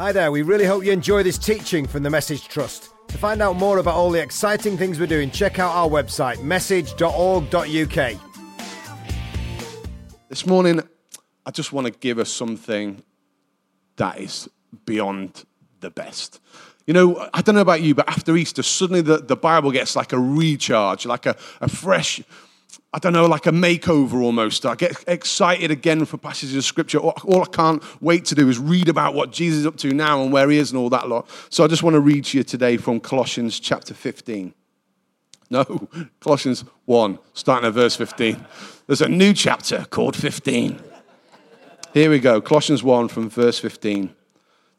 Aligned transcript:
Hi 0.00 0.12
there, 0.12 0.32
we 0.32 0.40
really 0.40 0.64
hope 0.64 0.82
you 0.82 0.92
enjoy 0.92 1.22
this 1.22 1.36
teaching 1.36 1.86
from 1.86 2.02
the 2.04 2.08
Message 2.08 2.48
Trust. 2.48 2.88
To 3.08 3.18
find 3.18 3.42
out 3.42 3.56
more 3.56 3.76
about 3.76 3.96
all 3.96 4.10
the 4.10 4.22
exciting 4.22 4.78
things 4.78 4.98
we're 4.98 5.04
doing, 5.04 5.30
check 5.30 5.58
out 5.58 5.74
our 5.74 5.90
website, 5.90 6.42
message.org.uk. 6.42 8.20
This 10.30 10.46
morning, 10.46 10.80
I 11.44 11.50
just 11.50 11.74
want 11.74 11.86
to 11.86 11.92
give 11.92 12.18
us 12.18 12.30
something 12.30 13.02
that 13.96 14.18
is 14.18 14.48
beyond 14.86 15.44
the 15.80 15.90
best. 15.90 16.40
You 16.86 16.94
know, 16.94 17.28
I 17.34 17.42
don't 17.42 17.54
know 17.54 17.60
about 17.60 17.82
you, 17.82 17.94
but 17.94 18.08
after 18.08 18.34
Easter, 18.38 18.62
suddenly 18.62 19.02
the, 19.02 19.18
the 19.18 19.36
Bible 19.36 19.70
gets 19.70 19.96
like 19.96 20.14
a 20.14 20.18
recharge, 20.18 21.04
like 21.04 21.26
a, 21.26 21.36
a 21.60 21.68
fresh, 21.68 22.22
I 22.92 22.98
don't 22.98 23.12
know, 23.12 23.26
like 23.26 23.46
a 23.46 23.52
makeover 23.52 24.22
almost. 24.22 24.66
I 24.66 24.74
get 24.74 25.04
excited 25.06 25.70
again 25.70 26.04
for 26.04 26.18
passages 26.18 26.56
of 26.56 26.64
scripture. 26.64 26.98
All, 26.98 27.42
I 27.42 27.46
can't 27.46 27.82
wait 28.02 28.24
to 28.26 28.34
do 28.34 28.48
is 28.48 28.58
read 28.58 28.88
about 28.88 29.14
what 29.14 29.32
Jesus 29.32 29.60
is 29.60 29.66
up 29.66 29.76
to 29.78 29.92
now 29.92 30.22
and 30.22 30.32
where 30.32 30.50
he 30.50 30.58
is 30.58 30.70
and 30.70 30.78
all 30.78 30.90
that 30.90 31.08
lot. 31.08 31.28
So 31.48 31.64
I 31.64 31.68
just 31.68 31.82
want 31.82 31.94
to 31.94 32.00
read 32.00 32.26
to 32.26 32.38
you 32.38 32.44
today 32.44 32.76
from 32.76 33.00
Colossians 33.00 33.60
chapter 33.60 33.94
15. 33.94 34.54
No, 35.50 35.64
Colossians 36.20 36.64
1, 36.84 37.18
starting 37.34 37.66
at 37.66 37.74
verse 37.74 37.96
15. 37.96 38.44
There's 38.86 39.02
a 39.02 39.08
new 39.08 39.32
chapter 39.32 39.86
called 39.90 40.16
15. 40.16 40.80
Here 41.92 42.10
we 42.10 42.20
go, 42.20 42.40
Colossians 42.40 42.82
1 42.82 43.08
from 43.08 43.30
verse 43.30 43.58
15. 43.58 44.14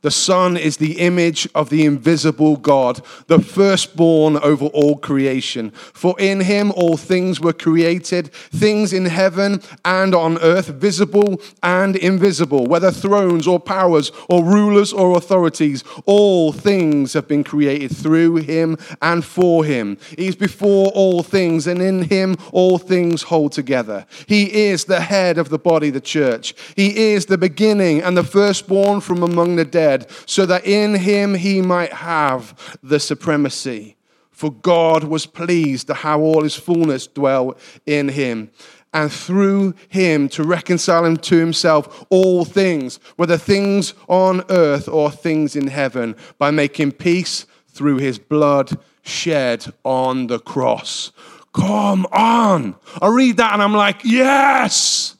The 0.01 0.09
Son 0.09 0.57
is 0.57 0.77
the 0.77 0.99
image 0.99 1.47
of 1.53 1.69
the 1.69 1.85
invisible 1.85 2.57
God, 2.57 3.01
the 3.27 3.39
firstborn 3.39 4.37
over 4.37 4.65
all 4.65 4.97
creation. 4.97 5.69
For 5.69 6.19
in 6.19 6.41
him 6.41 6.71
all 6.71 6.97
things 6.97 7.39
were 7.39 7.53
created, 7.53 8.33
things 8.33 8.93
in 8.93 9.05
heaven 9.05 9.61
and 9.85 10.15
on 10.15 10.39
earth, 10.39 10.69
visible 10.69 11.39
and 11.61 11.95
invisible, 11.95 12.65
whether 12.65 12.89
thrones 12.89 13.45
or 13.45 13.59
powers 13.59 14.11
or 14.27 14.43
rulers 14.43 14.91
or 14.91 15.15
authorities. 15.15 15.83
All 16.07 16.51
things 16.51 17.13
have 17.13 17.27
been 17.27 17.43
created 17.43 17.95
through 17.95 18.37
him 18.37 18.79
and 19.03 19.23
for 19.23 19.63
him. 19.63 19.99
He 20.17 20.27
is 20.27 20.35
before 20.35 20.89
all 20.95 21.21
things, 21.21 21.67
and 21.67 21.79
in 21.79 22.03
him 22.03 22.37
all 22.51 22.79
things 22.79 23.21
hold 23.21 23.51
together. 23.51 24.07
He 24.25 24.63
is 24.65 24.85
the 24.85 25.01
head 25.01 25.37
of 25.37 25.49
the 25.49 25.59
body, 25.59 25.91
the 25.91 26.01
church. 26.01 26.55
He 26.75 27.11
is 27.11 27.27
the 27.27 27.37
beginning 27.37 28.01
and 28.01 28.17
the 28.17 28.23
firstborn 28.23 29.01
from 29.01 29.21
among 29.21 29.57
the 29.57 29.65
dead 29.65 29.90
dead, 29.91 30.09
so 30.25 30.45
that 30.45 30.65
in 30.65 30.95
him 30.95 31.35
he 31.35 31.61
might 31.61 31.93
have 31.93 32.77
the 32.81 32.99
supremacy. 32.99 33.95
For 34.31 34.51
God 34.51 35.03
was 35.03 35.25
pleased 35.25 35.87
to 35.87 35.93
have 35.93 36.19
all 36.19 36.43
his 36.43 36.55
fullness 36.55 37.07
dwell 37.07 37.57
in 37.85 38.09
him, 38.09 38.49
and 38.93 39.11
through 39.11 39.73
him 39.87 40.27
to 40.29 40.43
reconcile 40.43 41.05
him 41.05 41.17
to 41.17 41.37
himself 41.37 42.05
all 42.09 42.43
things, 42.43 42.99
whether 43.15 43.37
things 43.37 43.93
on 44.07 44.43
earth 44.49 44.87
or 44.87 45.11
things 45.11 45.55
in 45.55 45.67
heaven, 45.67 46.15
by 46.37 46.51
making 46.51 46.93
peace 46.93 47.45
through 47.69 47.97
his 47.97 48.19
blood 48.19 48.77
shed 49.03 49.65
on 49.83 50.27
the 50.27 50.39
cross. 50.39 51.11
Come 51.53 52.05
on. 52.11 52.75
I 53.01 53.07
read 53.07 53.37
that 53.37 53.53
and 53.53 53.61
I'm 53.61 53.73
like, 53.73 54.03
yes. 54.03 55.15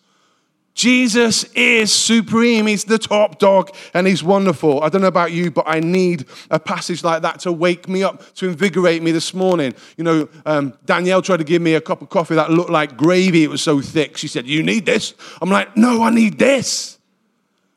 Jesus 0.81 1.43
is 1.53 1.93
supreme. 1.93 2.65
He's 2.65 2.85
the 2.85 2.97
top 2.97 3.37
dog 3.37 3.69
and 3.93 4.07
he's 4.07 4.23
wonderful. 4.23 4.81
I 4.81 4.89
don't 4.89 5.01
know 5.01 5.07
about 5.07 5.31
you, 5.31 5.51
but 5.51 5.65
I 5.67 5.79
need 5.79 6.25
a 6.49 6.59
passage 6.59 7.03
like 7.03 7.21
that 7.21 7.39
to 7.41 7.51
wake 7.51 7.87
me 7.87 8.01
up, 8.01 8.33
to 8.37 8.47
invigorate 8.47 9.03
me 9.03 9.11
this 9.11 9.31
morning. 9.35 9.75
You 9.95 10.03
know, 10.03 10.29
um, 10.43 10.73
Danielle 10.85 11.21
tried 11.21 11.37
to 11.37 11.43
give 11.43 11.61
me 11.61 11.75
a 11.75 11.81
cup 11.81 12.01
of 12.01 12.09
coffee 12.09 12.33
that 12.33 12.49
looked 12.49 12.71
like 12.71 12.97
gravy. 12.97 13.43
It 13.43 13.51
was 13.51 13.61
so 13.61 13.79
thick. 13.79 14.17
She 14.17 14.27
said, 14.27 14.47
You 14.47 14.63
need 14.63 14.87
this? 14.87 15.13
I'm 15.39 15.51
like, 15.51 15.77
No, 15.77 16.01
I 16.01 16.09
need 16.09 16.39
this. 16.39 16.97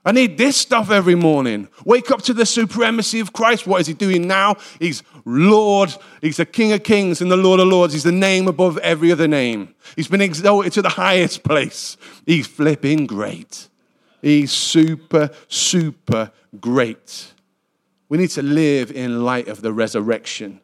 I 0.04 0.12
need 0.12 0.36
this 0.36 0.56
stuff 0.56 0.90
every 0.90 1.14
morning. 1.14 1.68
Wake 1.84 2.10
up 2.10 2.20
to 2.22 2.34
the 2.34 2.44
supremacy 2.44 3.20
of 3.20 3.32
Christ. 3.32 3.66
What 3.66 3.80
is 3.80 3.86
he 3.86 3.94
doing 3.94 4.28
now? 4.28 4.56
He's 4.78 5.02
Lord. 5.24 5.94
He's 6.20 6.36
the 6.36 6.44
King 6.44 6.72
of 6.72 6.82
Kings 6.82 7.22
and 7.22 7.30
the 7.30 7.38
Lord 7.38 7.58
of 7.58 7.68
Lords. 7.68 7.94
He's 7.94 8.02
the 8.02 8.12
name 8.12 8.46
above 8.46 8.76
every 8.78 9.10
other 9.10 9.26
name. 9.26 9.74
He's 9.96 10.08
been 10.08 10.20
exalted 10.20 10.72
to 10.74 10.82
the 10.82 10.90
highest 10.90 11.42
place. 11.42 11.96
He's 12.26 12.46
flipping 12.46 13.06
great. 13.06 13.68
He's 14.20 14.52
super, 14.52 15.30
super 15.48 16.32
great. 16.60 17.32
We 18.10 18.18
need 18.18 18.30
to 18.30 18.42
live 18.42 18.90
in 18.90 19.24
light 19.24 19.48
of 19.48 19.62
the 19.62 19.72
resurrection. 19.72 20.60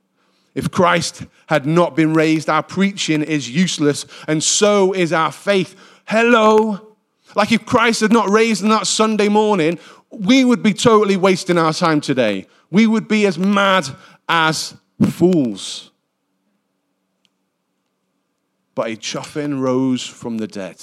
If 0.55 0.71
Christ 0.71 1.25
had 1.47 1.65
not 1.65 1.97
been 1.97 2.13
raised, 2.13 2.51
our 2.51 2.63
preaching 2.63 3.23
is 3.23 3.49
useless, 3.49 4.05
and 4.29 4.43
so 4.43 4.93
is 4.93 5.13
our 5.13 5.33
faith. 5.33 5.77
Hello. 6.07 6.90
Like 7.35 7.53
if 7.53 7.67
Christ 7.67 8.01
had 8.01 8.13
not 8.13 8.29
raised 8.29 8.63
on 8.63 8.71
that 8.71 8.87
Sunday 8.87 9.29
morning, 9.29 9.79
we 10.11 10.45
would 10.45 10.63
be 10.63 10.75
totally 10.75 11.17
wasting 11.17 11.59
our 11.59 11.73
time 11.73 12.01
today. 12.01 12.47
We 12.71 12.87
would 12.87 13.09
be 13.09 13.27
as 13.27 13.39
mad 13.39 13.87
as 14.29 14.75
fools. 15.11 15.91
But 18.75 18.91
a 18.91 18.97
chuffin 18.97 19.61
rose 19.61 20.07
from 20.07 20.39
the 20.39 20.47
dead. 20.47 20.83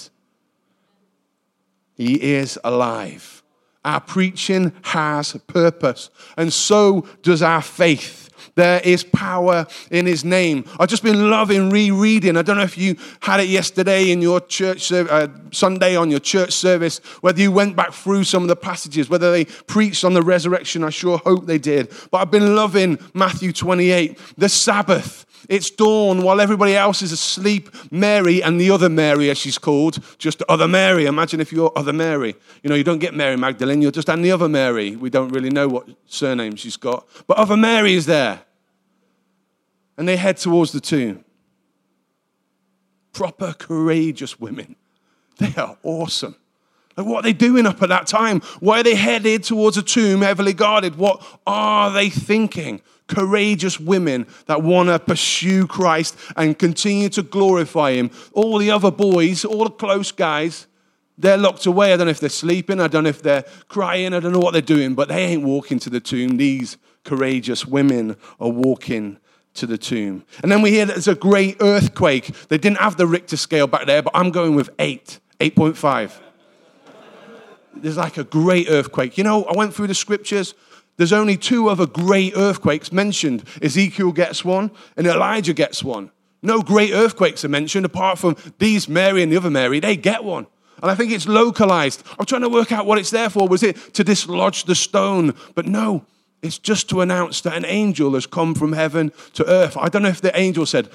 He 1.95 2.35
is 2.35 2.59
alive. 2.63 3.43
Our 3.83 4.01
preaching 4.01 4.73
has 4.83 5.33
purpose, 5.47 6.09
and 6.35 6.51
so 6.51 7.07
does 7.21 7.41
our 7.41 7.61
faith. 7.61 8.26
There 8.55 8.81
is 8.83 9.03
power 9.03 9.67
in 9.91 10.05
his 10.05 10.23
name. 10.23 10.65
I've 10.79 10.89
just 10.89 11.03
been 11.03 11.29
loving 11.29 11.69
rereading. 11.69 12.37
I 12.37 12.41
don't 12.41 12.57
know 12.57 12.63
if 12.63 12.77
you 12.77 12.95
had 13.21 13.39
it 13.39 13.49
yesterday 13.49 14.11
in 14.11 14.21
your 14.21 14.39
church 14.41 14.91
uh, 14.91 15.27
Sunday 15.51 15.95
on 15.95 16.09
your 16.09 16.19
church 16.19 16.51
service, 16.51 16.99
whether 17.21 17.39
you 17.39 17.51
went 17.51 17.75
back 17.75 17.93
through 17.93 18.23
some 18.23 18.43
of 18.43 18.49
the 18.49 18.55
passages, 18.55 19.09
whether 19.09 19.31
they 19.31 19.45
preached 19.45 20.03
on 20.03 20.13
the 20.13 20.21
resurrection. 20.21 20.83
I 20.83 20.89
sure 20.89 21.17
hope 21.19 21.45
they 21.45 21.57
did. 21.57 21.93
But 22.11 22.19
I've 22.19 22.31
been 22.31 22.55
loving 22.55 22.99
Matthew 23.13 23.53
28, 23.53 24.19
the 24.37 24.49
Sabbath. 24.49 25.25
It's 25.49 25.69
dawn 25.69 26.23
while 26.23 26.41
everybody 26.41 26.75
else 26.75 27.01
is 27.01 27.11
asleep. 27.11 27.69
Mary 27.91 28.43
and 28.43 28.59
the 28.59 28.69
other 28.71 28.89
Mary, 28.89 29.29
as 29.29 29.37
she's 29.37 29.57
called, 29.57 29.99
just 30.17 30.43
other 30.49 30.67
Mary. 30.67 31.05
Imagine 31.05 31.39
if 31.39 31.53
you're 31.53 31.71
other 31.75 31.93
Mary. 31.93 32.35
You 32.63 32.69
know, 32.69 32.75
you 32.75 32.83
don't 32.83 32.99
get 32.99 33.13
Mary 33.13 33.37
Magdalene, 33.37 33.81
you're 33.81 33.91
just 33.91 34.07
the 34.07 34.31
other 34.31 34.49
Mary. 34.49 34.95
We 34.95 35.09
don't 35.09 35.29
really 35.29 35.49
know 35.49 35.67
what 35.67 35.87
surname 36.07 36.55
she's 36.55 36.77
got. 36.77 37.07
But 37.27 37.37
other 37.37 37.55
Mary 37.55 37.93
is 37.93 38.05
there 38.05 38.36
and 39.97 40.07
they 40.07 40.15
head 40.15 40.37
towards 40.37 40.71
the 40.71 40.81
tomb. 40.81 41.23
Proper, 43.13 43.53
courageous 43.53 44.39
women. 44.39 44.75
They 45.39 45.53
are 45.55 45.77
awesome. 45.83 46.35
Like, 46.95 47.05
what 47.05 47.19
are 47.19 47.21
they 47.23 47.33
doing 47.33 47.67
up 47.67 47.81
at 47.83 47.89
that 47.89 48.07
time? 48.07 48.41
Why 48.59 48.79
are 48.79 48.83
they 48.83 48.95
headed 48.95 49.43
towards 49.43 49.77
a 49.77 49.83
tomb 49.83 50.21
heavily 50.21 50.53
guarded? 50.53 50.95
What 50.95 51.23
are 51.45 51.91
they 51.91 52.09
thinking? 52.09 52.81
Courageous 53.07 53.79
women 53.79 54.25
that 54.47 54.63
want 54.63 54.89
to 54.89 54.99
pursue 54.99 55.67
Christ 55.67 56.17
and 56.35 56.57
continue 56.57 57.09
to 57.09 57.21
glorify 57.21 57.91
Him. 57.91 58.09
All 58.33 58.57
the 58.57 58.71
other 58.71 58.91
boys, 58.91 59.45
all 59.45 59.63
the 59.63 59.69
close 59.69 60.11
guys, 60.11 60.67
they're 61.17 61.37
locked 61.37 61.65
away. 61.65 61.93
I 61.93 61.97
don't 61.97 62.07
know 62.07 62.11
if 62.11 62.19
they're 62.19 62.29
sleeping. 62.29 62.79
I 62.79 62.87
don't 62.87 63.03
know 63.03 63.09
if 63.09 63.21
they're 63.21 63.45
crying. 63.69 64.13
I 64.13 64.19
don't 64.19 64.33
know 64.33 64.39
what 64.39 64.53
they're 64.53 64.61
doing, 64.61 64.93
but 64.93 65.07
they 65.07 65.23
ain't 65.23 65.43
walking 65.43 65.79
to 65.79 65.89
the 65.89 65.99
tomb. 65.99 66.37
These 66.37 66.77
courageous 67.03 67.65
women 67.65 68.17
are 68.39 68.49
walking 68.49 69.19
to 69.57 69.67
the 69.67 69.77
tomb. 69.77 70.23
And 70.41 70.51
then 70.51 70.61
we 70.61 70.71
hear 70.71 70.85
that 70.85 70.93
there's 70.93 71.07
a 71.07 71.15
great 71.15 71.57
earthquake. 71.59 72.33
They 72.47 72.57
didn't 72.57 72.77
have 72.77 72.97
the 72.97 73.07
Richter 73.07 73.37
scale 73.37 73.67
back 73.67 73.85
there, 73.85 74.01
but 74.01 74.11
I'm 74.15 74.31
going 74.31 74.55
with 74.55 74.69
8, 74.79 75.19
8.5. 75.39 76.11
There's 77.75 77.97
like 77.97 78.17
a 78.17 78.23
great 78.23 78.69
earthquake. 78.69 79.17
You 79.17 79.23
know, 79.23 79.43
I 79.43 79.55
went 79.55 79.73
through 79.73 79.87
the 79.87 79.95
scriptures. 79.95 80.55
There's 80.97 81.13
only 81.13 81.37
two 81.37 81.69
other 81.69 81.85
great 81.85 82.33
earthquakes 82.35 82.91
mentioned. 82.91 83.43
Ezekiel 83.61 84.11
gets 84.11 84.43
one, 84.43 84.71
and 84.95 85.05
Elijah 85.05 85.53
gets 85.53 85.83
one. 85.83 86.11
No 86.41 86.61
great 86.61 86.91
earthquakes 86.91 87.43
are 87.45 87.49
mentioned 87.49 87.85
apart 87.85 88.17
from 88.19 88.35
these 88.59 88.87
Mary 88.87 89.21
and 89.21 89.31
the 89.31 89.37
other 89.37 89.49
Mary. 89.51 89.79
They 89.79 89.95
get 89.95 90.23
one. 90.23 90.47
And 90.81 90.91
I 90.91 90.95
think 90.95 91.11
it's 91.11 91.27
localized. 91.27 92.03
I'm 92.19 92.25
trying 92.25 92.41
to 92.41 92.49
work 92.49 92.71
out 92.71 92.85
what 92.85 92.99
it's 92.99 93.09
there 93.09 93.29
for. 93.29 93.47
Was 93.47 93.63
it 93.63 93.75
to 93.95 94.03
dislodge 94.03 94.65
the 94.65 94.75
stone? 94.75 95.33
But 95.55 95.65
no, 95.65 96.05
it's 96.41 96.57
just 96.57 96.89
to 96.89 97.01
announce 97.01 97.41
that 97.41 97.55
an 97.55 97.65
angel 97.65 98.13
has 98.13 98.27
come 98.27 98.53
from 98.53 98.73
heaven 98.73 99.11
to 99.33 99.47
earth. 99.49 99.75
I 99.77 99.89
don't 99.89 100.03
know 100.03 100.09
if 100.09 100.21
the 100.21 100.37
angel 100.37 100.65
said, 100.65 100.89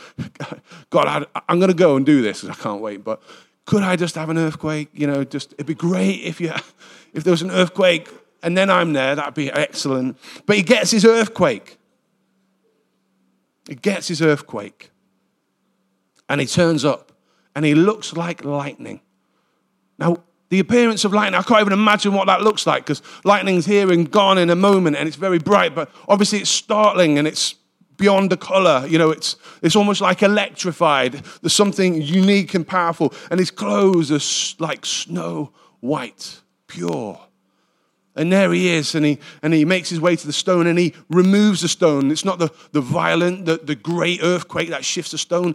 God, 0.91 1.27
I, 1.35 1.43
am 1.53 1.59
going 1.59 1.69
to 1.69 1.77
go 1.77 1.97
and 1.97 2.07
do 2.07 2.23
this. 2.23 2.45
I 2.45 2.55
can't 2.55 2.81
wait. 2.81 3.05
But 3.05 3.21
could 3.67 3.83
I 3.83 3.97
just 3.97 4.15
have 4.15 4.31
an 4.31 4.39
earthquake? 4.39 4.89
You 4.93 5.07
know, 5.07 5.25
just 5.25 5.53
it'd 5.55 5.67
be 5.67 5.75
great 5.75 6.23
if 6.23 6.41
you, 6.41 6.53
if 7.13 7.25
there 7.25 7.33
was 7.33 7.43
an 7.43 7.51
earthquake 7.51 8.09
and 8.43 8.57
then 8.57 8.71
I'm 8.71 8.93
there. 8.93 9.15
That'd 9.15 9.35
be 9.35 9.51
excellent. 9.51 10.17
But 10.47 10.57
he 10.57 10.63
gets 10.63 10.91
his 10.91 11.05
earthquake. 11.05 11.79
He 13.69 13.75
gets 13.75 14.09
his 14.09 14.21
earthquake. 14.21 14.91
And 16.29 16.41
he 16.41 16.47
turns 16.47 16.85
up 16.85 17.13
and 17.55 17.65
he 17.65 17.75
looks 17.75 18.15
like 18.15 18.45
lightning. 18.45 19.01
Now, 19.99 20.19
the 20.53 20.59
appearance 20.59 21.07
of 21.07 21.15
lightning, 21.15 21.41
I 21.41 21.43
can't 21.43 21.63
even 21.63 21.73
imagine 21.73 22.13
what 22.13 22.27
that 22.27 22.43
looks 22.43 22.67
like 22.67 22.85
because 22.85 23.01
lightning's 23.25 23.65
here 23.65 23.91
and 23.91 24.11
gone 24.11 24.37
in 24.37 24.51
a 24.51 24.55
moment 24.55 24.97
and 24.97 25.09
it's 25.09 25.17
very 25.17 25.39
bright, 25.39 25.75
but 25.75 25.91
obviously 26.07 26.41
it's 26.41 26.51
startling 26.51 27.17
and 27.17 27.27
it's 27.27 27.55
beyond 27.97 28.31
the 28.31 28.37
color. 28.37 28.87
You 28.87 28.99
know, 28.99 29.09
it's, 29.09 29.37
it's 29.63 29.77
almost 29.77 30.03
like 30.03 30.23
electrified. 30.23 31.15
There's 31.41 31.55
something 31.55 32.03
unique 32.03 32.53
and 32.53 32.69
powerful. 32.69 33.15
And 33.31 33.41
his 33.41 33.51
clothes 33.51 34.13
are 34.13 34.63
like 34.63 34.85
snow 34.85 35.55
white, 35.81 36.43
pure. 36.67 37.19
And 38.15 38.31
there 38.31 38.53
he 38.53 38.69
is, 38.69 38.95
and 38.95 39.07
he, 39.07 39.21
and 39.43 39.55
he 39.55 39.65
makes 39.65 39.89
his 39.89 40.03
way 40.03 40.17
to 40.17 40.27
the 40.27 40.35
stone 40.35 40.67
and 40.67 40.79
he 40.79 40.93
removes 41.09 41.63
the 41.63 41.69
stone. 41.69 42.11
It's 42.11 42.27
not 42.27 42.39
the, 42.39 42.51
the 42.73 42.83
violent, 42.83 43.47
the, 43.47 43.57
the 43.57 43.75
great 43.75 44.21
earthquake 44.23 44.69
that 44.69 44.85
shifts 44.85 45.13
the 45.13 45.19
stone. 45.19 45.55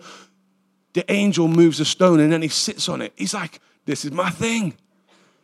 The 0.94 1.06
angel 1.12 1.48
moves 1.48 1.78
the 1.78 1.86
stone 1.86 2.20
and 2.20 2.34
then 2.34 2.42
he 2.42 2.48
sits 2.48 2.90
on 2.90 3.04
it. 3.04 3.14
He's 3.16 3.36
like, 3.36 3.62
This 3.86 4.04
is 4.04 4.12
my 4.12 4.32
thing. 4.32 4.74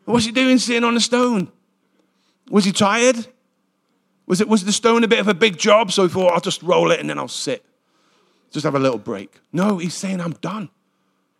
What's 0.05 0.25
he 0.25 0.31
doing 0.31 0.57
sitting 0.57 0.83
on 0.83 0.95
a 0.95 0.99
stone? 0.99 1.51
Was 2.49 2.65
he 2.65 2.71
tired? 2.71 3.27
Was, 4.25 4.41
it, 4.41 4.47
was 4.47 4.65
the 4.65 4.71
stone 4.71 5.03
a 5.03 5.07
bit 5.07 5.19
of 5.19 5.27
a 5.27 5.33
big 5.33 5.57
job? 5.57 5.91
So 5.91 6.03
he 6.03 6.09
thought, 6.09 6.33
I'll 6.33 6.41
just 6.41 6.61
roll 6.63 6.91
it 6.91 6.99
and 6.99 7.09
then 7.09 7.17
I'll 7.17 7.27
sit. 7.27 7.65
Just 8.51 8.65
have 8.65 8.75
a 8.75 8.79
little 8.79 8.99
break. 8.99 9.39
No, 9.51 9.77
he's 9.77 9.95
saying, 9.95 10.21
I'm 10.21 10.33
done. 10.33 10.69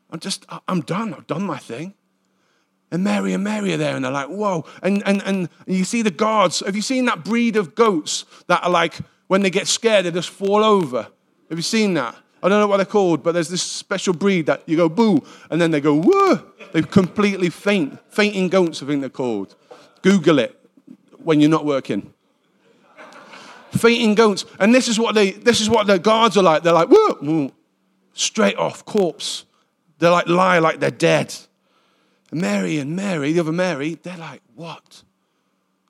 I'm 0.10 0.20
just, 0.20 0.46
I'm 0.68 0.82
done. 0.82 1.14
I've 1.14 1.28
done 1.28 1.44
my 1.44 1.58
thing. 1.58 1.94
And 2.92 3.04
Mary 3.04 3.34
and 3.34 3.44
Mary 3.44 3.74
are 3.74 3.78
there, 3.78 3.96
and 3.96 4.06
they're 4.06 4.12
like, 4.12 4.28
whoa. 4.28 4.66
And, 4.84 5.02
and, 5.08 5.24
and 5.24 5.50
you 5.66 5.84
see 5.84 6.04
the 6.04 6.12
guards. 6.12 6.60
Have 6.64 6.76
you 6.76 6.84
seen 6.84 7.06
that 7.06 7.24
breed 7.24 7.56
of 7.56 7.74
goats 7.74 8.26
that 8.48 8.64
are 8.64 8.70
like, 8.70 9.00
when 9.28 9.42
they 9.42 9.50
get 9.50 9.68
scared, 9.68 10.06
they 10.06 10.12
just 10.12 10.30
fall 10.30 10.64
over? 10.64 11.08
Have 11.50 11.58
you 11.58 11.64
seen 11.64 11.96
that? 11.96 12.16
I 12.44 12.50
don't 12.50 12.60
know 12.60 12.68
what 12.68 12.78
they're 12.78 12.86
called, 12.86 13.24
but 13.24 13.32
there's 13.32 13.50
this 13.50 13.64
special 13.64 14.14
breed 14.14 14.46
that 14.46 14.62
you 14.68 14.78
go 14.78 14.90
boo, 14.90 15.24
and 15.50 15.60
then 15.60 15.72
they 15.72 15.82
go 15.82 16.00
whoa. 16.00 16.46
They 16.74 16.82
completely 16.82 17.50
faint. 17.50 18.00
Fainting 18.10 18.50
goats, 18.50 18.84
I 18.84 18.88
think 18.88 19.02
they're 19.02 19.10
called. 19.10 19.56
Google 20.02 20.40
it 20.40 20.60
when 21.20 21.40
you're 21.40 21.50
not 21.50 21.66
working. 21.66 22.14
Fainting 23.72 24.16
goats. 24.16 24.46
And 24.60 24.74
this 24.74 24.88
is 24.88 25.00
what 25.00 25.16
they 25.16 25.32
this 25.32 25.62
is 25.62 25.70
what 25.70 25.88
the 25.88 25.98
guards 25.98 26.36
are 26.36 26.44
like. 26.44 26.64
They're 26.64 26.74
like, 26.74 26.90
whoa, 26.90 27.14
whoa. 27.22 27.52
straight 28.14 28.58
off, 28.58 28.84
corpse. 28.86 29.46
They're 30.00 30.12
like 30.12 30.28
lie 30.28 30.60
like 30.60 30.80
they're 30.80 30.92
dead. 30.92 31.34
Mary 32.32 32.80
and 32.80 32.96
Mary, 32.96 33.32
the 33.32 33.42
other 33.42 33.52
Mary, 33.52 34.00
they're 34.02 34.18
like, 34.18 34.42
what? 34.56 35.04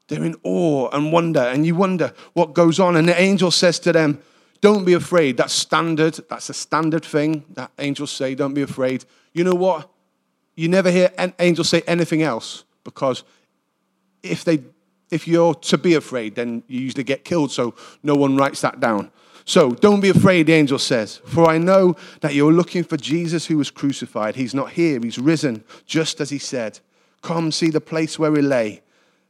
They're 0.10 0.26
in 0.26 0.36
awe 0.44 0.90
and 0.92 1.14
wonder, 1.14 1.40
and 1.40 1.66
you 1.66 1.76
wonder 1.76 2.14
what 2.34 2.54
goes 2.54 2.78
on. 2.80 2.98
And 2.98 3.08
the 3.08 3.20
angel 3.20 3.52
says 3.52 3.80
to 3.80 3.94
them, 3.94 4.22
Don't 4.60 4.84
be 4.84 4.94
afraid. 4.94 5.38
That's 5.38 5.54
standard. 5.54 6.20
That's 6.30 6.50
a 6.50 6.54
standard 6.54 7.06
thing 7.06 7.46
that 7.52 7.72
angels 7.80 8.12
say. 8.12 8.36
Don't 8.36 8.54
be 8.54 8.62
afraid. 8.62 9.06
You 9.34 9.46
know 9.46 9.56
what? 9.56 9.90
You 10.56 10.68
never 10.68 10.92
hear 10.92 11.12
an 11.18 11.34
angel 11.40 11.64
say 11.64 11.82
anything 11.88 12.22
else 12.22 12.64
because 12.84 13.24
if 14.22 14.44
they 14.44 14.64
if 15.12 15.28
you're 15.28 15.54
to 15.54 15.78
be 15.78 15.94
afraid, 15.94 16.36
then 16.36 16.64
you 16.68 16.80
usually 16.80 17.04
get 17.04 17.24
killed, 17.24 17.52
so 17.52 17.76
no 18.02 18.16
one 18.16 18.36
writes 18.36 18.62
that 18.62 18.80
down. 18.80 19.12
So 19.46 19.72
don't 19.72 20.00
be 20.00 20.10
afraid, 20.10 20.48
the 20.48 20.54
angel 20.54 20.80
says, 20.80 21.18
for 21.26 21.48
I 21.48 21.58
know 21.60 21.96
that 22.22 22.34
you're 22.34 22.52
looking 22.52 22.84
for 22.84 22.98
Jesus 22.98 23.46
who 23.46 23.58
was 23.58 23.70
crucified. 23.70 24.36
He's 24.36 24.56
not 24.56 24.72
here, 24.72 25.00
he's 25.00 25.20
risen, 25.20 25.64
just 25.86 26.20
as 26.20 26.32
he 26.32 26.40
said. 26.40 26.80
Come 27.22 27.52
see 27.52 27.70
the 27.70 27.82
place 27.82 28.18
where 28.18 28.34
he 28.36 28.42
lay. 28.42 28.82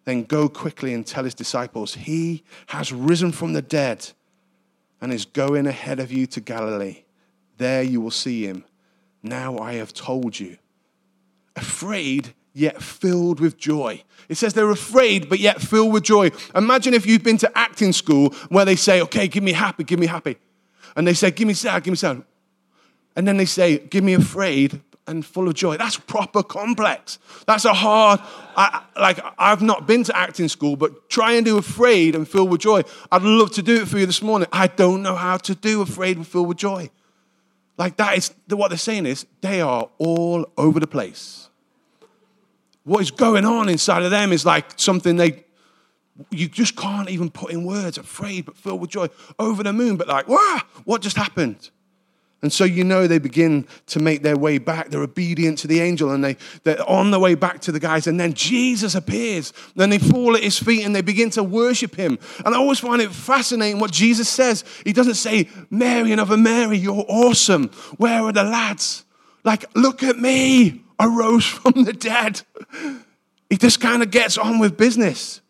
Then 0.05 0.23
go 0.23 0.47
quickly 0.47 0.93
and 0.93 1.05
tell 1.05 1.23
his 1.23 1.33
disciples, 1.33 1.95
He 1.95 2.43
has 2.67 2.91
risen 2.91 3.31
from 3.31 3.53
the 3.53 3.61
dead 3.61 4.11
and 5.01 5.11
is 5.11 5.25
going 5.25 5.67
ahead 5.67 5.99
of 5.99 6.11
you 6.11 6.27
to 6.27 6.41
Galilee. 6.41 7.03
There 7.57 7.83
you 7.83 7.99
will 8.01 8.11
see 8.11 8.45
him. 8.45 8.65
Now 9.21 9.57
I 9.57 9.73
have 9.73 9.93
told 9.93 10.39
you. 10.39 10.57
Afraid 11.55 12.33
yet 12.53 12.81
filled 12.81 13.39
with 13.39 13.57
joy. 13.57 14.03
It 14.29 14.35
says 14.35 14.53
they're 14.53 14.69
afraid, 14.69 15.27
but 15.27 15.39
yet 15.39 15.61
filled 15.61 15.91
with 15.91 16.03
joy. 16.03 16.31
Imagine 16.55 16.93
if 16.93 17.05
you've 17.05 17.23
been 17.23 17.37
to 17.39 17.57
acting 17.57 17.91
school 17.91 18.29
where 18.49 18.65
they 18.65 18.75
say, 18.75 19.01
okay, 19.01 19.27
give 19.27 19.43
me 19.43 19.53
happy, 19.53 19.83
give 19.83 19.99
me 19.99 20.07
happy. 20.07 20.37
And 20.95 21.07
they 21.07 21.13
say, 21.13 21.31
give 21.31 21.47
me 21.47 21.53
sad, 21.53 21.83
give 21.83 21.91
me 21.91 21.97
sad. 21.97 22.23
And 23.15 23.27
then 23.27 23.37
they 23.37 23.45
say, 23.45 23.79
give 23.79 24.03
me 24.03 24.13
afraid 24.13 24.81
and 25.07 25.25
full 25.25 25.47
of 25.47 25.55
joy. 25.55 25.77
That's 25.77 25.97
proper 25.97 26.43
complex. 26.43 27.19
That's 27.45 27.65
a 27.65 27.73
hard, 27.73 28.21
I, 28.55 28.83
like, 28.95 29.19
I've 29.37 29.61
not 29.61 29.85
been 29.85 30.03
to 30.05 30.17
acting 30.17 30.47
school, 30.47 30.75
but 30.75 31.09
try 31.09 31.33
and 31.33 31.45
do 31.45 31.57
afraid 31.57 32.15
and 32.15 32.27
filled 32.27 32.51
with 32.51 32.61
joy. 32.61 32.83
I'd 33.11 33.23
love 33.23 33.51
to 33.53 33.61
do 33.61 33.81
it 33.81 33.87
for 33.87 33.97
you 33.97 34.05
this 34.05 34.21
morning. 34.21 34.47
I 34.51 34.67
don't 34.67 35.01
know 35.03 35.15
how 35.15 35.37
to 35.37 35.55
do 35.55 35.81
afraid 35.81 36.17
and 36.17 36.25
filled 36.25 36.47
with 36.47 36.57
joy. 36.57 36.89
Like, 37.77 37.97
that 37.97 38.17
is 38.17 38.31
what 38.49 38.69
they're 38.69 38.77
saying 38.77 39.05
is 39.05 39.25
they 39.41 39.61
are 39.61 39.89
all 39.97 40.47
over 40.57 40.79
the 40.79 40.87
place. 40.87 41.49
What 42.83 43.01
is 43.01 43.11
going 43.11 43.45
on 43.45 43.69
inside 43.69 44.03
of 44.03 44.11
them 44.11 44.31
is 44.31 44.45
like 44.45 44.77
something 44.77 45.15
they 45.15 45.45
you 46.29 46.47
just 46.47 46.75
can't 46.75 47.09
even 47.09 47.29
put 47.31 47.51
in 47.51 47.63
words 47.63 47.97
afraid 47.97 48.45
but 48.45 48.55
filled 48.55 48.81
with 48.81 48.91
joy 48.91 49.07
over 49.39 49.63
the 49.63 49.73
moon 49.73 49.95
but 49.97 50.07
like 50.07 50.27
wow 50.27 50.61
what 50.83 51.01
just 51.01 51.17
happened 51.17 51.71
and 52.43 52.53
so 52.53 52.63
you 52.63 52.83
know 52.83 53.07
they 53.07 53.17
begin 53.17 53.65
to 53.87 53.99
make 53.99 54.21
their 54.21 54.37
way 54.37 54.59
back 54.59 54.89
they're 54.89 55.01
obedient 55.01 55.57
to 55.57 55.67
the 55.67 55.79
angel 55.79 56.11
and 56.11 56.23
they, 56.23 56.37
they're 56.63 56.87
on 56.87 57.09
the 57.09 57.19
way 57.19 57.33
back 57.33 57.59
to 57.61 57.71
the 57.71 57.79
guys 57.79 58.05
and 58.05 58.19
then 58.19 58.33
jesus 58.33 58.93
appears 58.93 59.51
then 59.75 59.89
they 59.89 59.97
fall 59.97 60.35
at 60.35 60.43
his 60.43 60.59
feet 60.59 60.85
and 60.85 60.95
they 60.95 61.01
begin 61.01 61.31
to 61.31 61.43
worship 61.43 61.95
him 61.95 62.19
and 62.45 62.53
i 62.53 62.57
always 62.57 62.79
find 62.79 63.01
it 63.01 63.11
fascinating 63.11 63.79
what 63.79 63.91
jesus 63.91 64.29
says 64.29 64.63
he 64.83 64.93
doesn't 64.93 65.15
say 65.15 65.49
mary 65.71 66.11
and 66.11 66.21
other 66.21 66.37
mary 66.37 66.77
you're 66.77 67.05
awesome 67.07 67.69
where 67.97 68.21
are 68.21 68.31
the 68.31 68.43
lads 68.43 69.03
like 69.43 69.65
look 69.75 70.03
at 70.03 70.19
me 70.19 70.83
I 70.99 71.07
rose 71.07 71.45
from 71.59 71.83
the 71.83 71.93
dead. 71.93 72.41
He 73.49 73.57
just 73.57 73.79
kind 73.79 74.01
of 74.01 74.11
gets 74.11 74.37
on 74.37 74.59
with 74.59 74.77
business. 74.77 75.41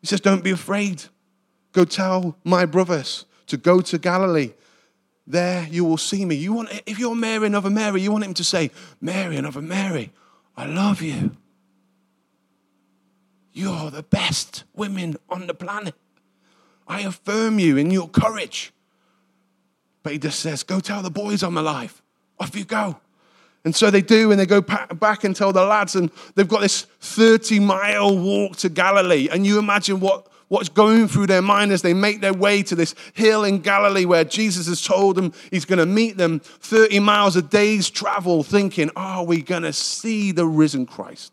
He 0.00 0.06
says, 0.06 0.20
Don't 0.20 0.42
be 0.42 0.50
afraid. 0.50 1.04
Go 1.72 1.84
tell 1.84 2.36
my 2.44 2.66
brothers 2.66 3.24
to 3.46 3.56
go 3.56 3.80
to 3.80 3.98
Galilee. 3.98 4.52
There 5.26 5.66
you 5.70 5.84
will 5.84 5.98
see 5.98 6.24
me. 6.24 6.34
You 6.34 6.52
want, 6.52 6.82
if 6.86 6.98
you're 6.98 7.14
Mary 7.14 7.46
another 7.46 7.70
Mary, 7.70 8.02
you 8.02 8.10
want 8.10 8.24
him 8.24 8.34
to 8.34 8.44
say, 8.44 8.70
Mary 9.00 9.36
another 9.36 9.62
Mary, 9.62 10.12
I 10.56 10.66
love 10.66 11.00
you. 11.00 11.36
You're 13.52 13.90
the 13.90 14.02
best 14.02 14.64
women 14.74 15.16
on 15.28 15.46
the 15.46 15.54
planet. 15.54 15.94
I 16.88 17.02
affirm 17.02 17.58
you 17.58 17.76
in 17.76 17.90
your 17.90 18.08
courage. 18.08 18.72
But 20.02 20.12
he 20.12 20.18
just 20.18 20.40
says, 20.40 20.62
Go 20.62 20.80
tell 20.80 21.02
the 21.02 21.10
boys 21.10 21.42
I'm 21.42 21.56
alive. 21.56 22.02
Off 22.40 22.56
you 22.56 22.64
go. 22.64 22.98
And 23.64 23.76
so 23.76 23.90
they 23.90 24.02
do, 24.02 24.32
and 24.32 24.40
they 24.40 24.46
go 24.46 24.60
back 24.60 25.22
and 25.22 25.36
tell 25.36 25.52
the 25.52 25.64
lads, 25.64 25.94
and 25.94 26.10
they've 26.34 26.48
got 26.48 26.62
this 26.62 26.82
30 27.00 27.60
mile 27.60 28.18
walk 28.18 28.56
to 28.56 28.68
Galilee. 28.68 29.28
And 29.30 29.46
you 29.46 29.58
imagine 29.58 30.00
what, 30.00 30.26
what's 30.52 30.68
going 30.68 31.08
through 31.08 31.26
their 31.26 31.40
mind 31.40 31.72
as 31.72 31.80
they 31.80 31.94
make 31.94 32.20
their 32.20 32.34
way 32.34 32.62
to 32.62 32.74
this 32.74 32.94
hill 33.14 33.42
in 33.42 33.58
Galilee 33.58 34.04
where 34.04 34.22
Jesus 34.22 34.66
has 34.66 34.84
told 34.84 35.16
them 35.16 35.32
he's 35.50 35.64
going 35.64 35.78
to 35.78 35.86
meet 35.86 36.18
them 36.18 36.40
30 36.40 37.00
miles 37.00 37.36
a 37.36 37.42
day's 37.42 37.88
travel, 37.88 38.42
thinking, 38.42 38.90
Are 38.94 39.24
we 39.24 39.40
going 39.40 39.62
to 39.62 39.72
see 39.72 40.30
the 40.30 40.46
risen 40.46 40.84
Christ? 40.84 41.32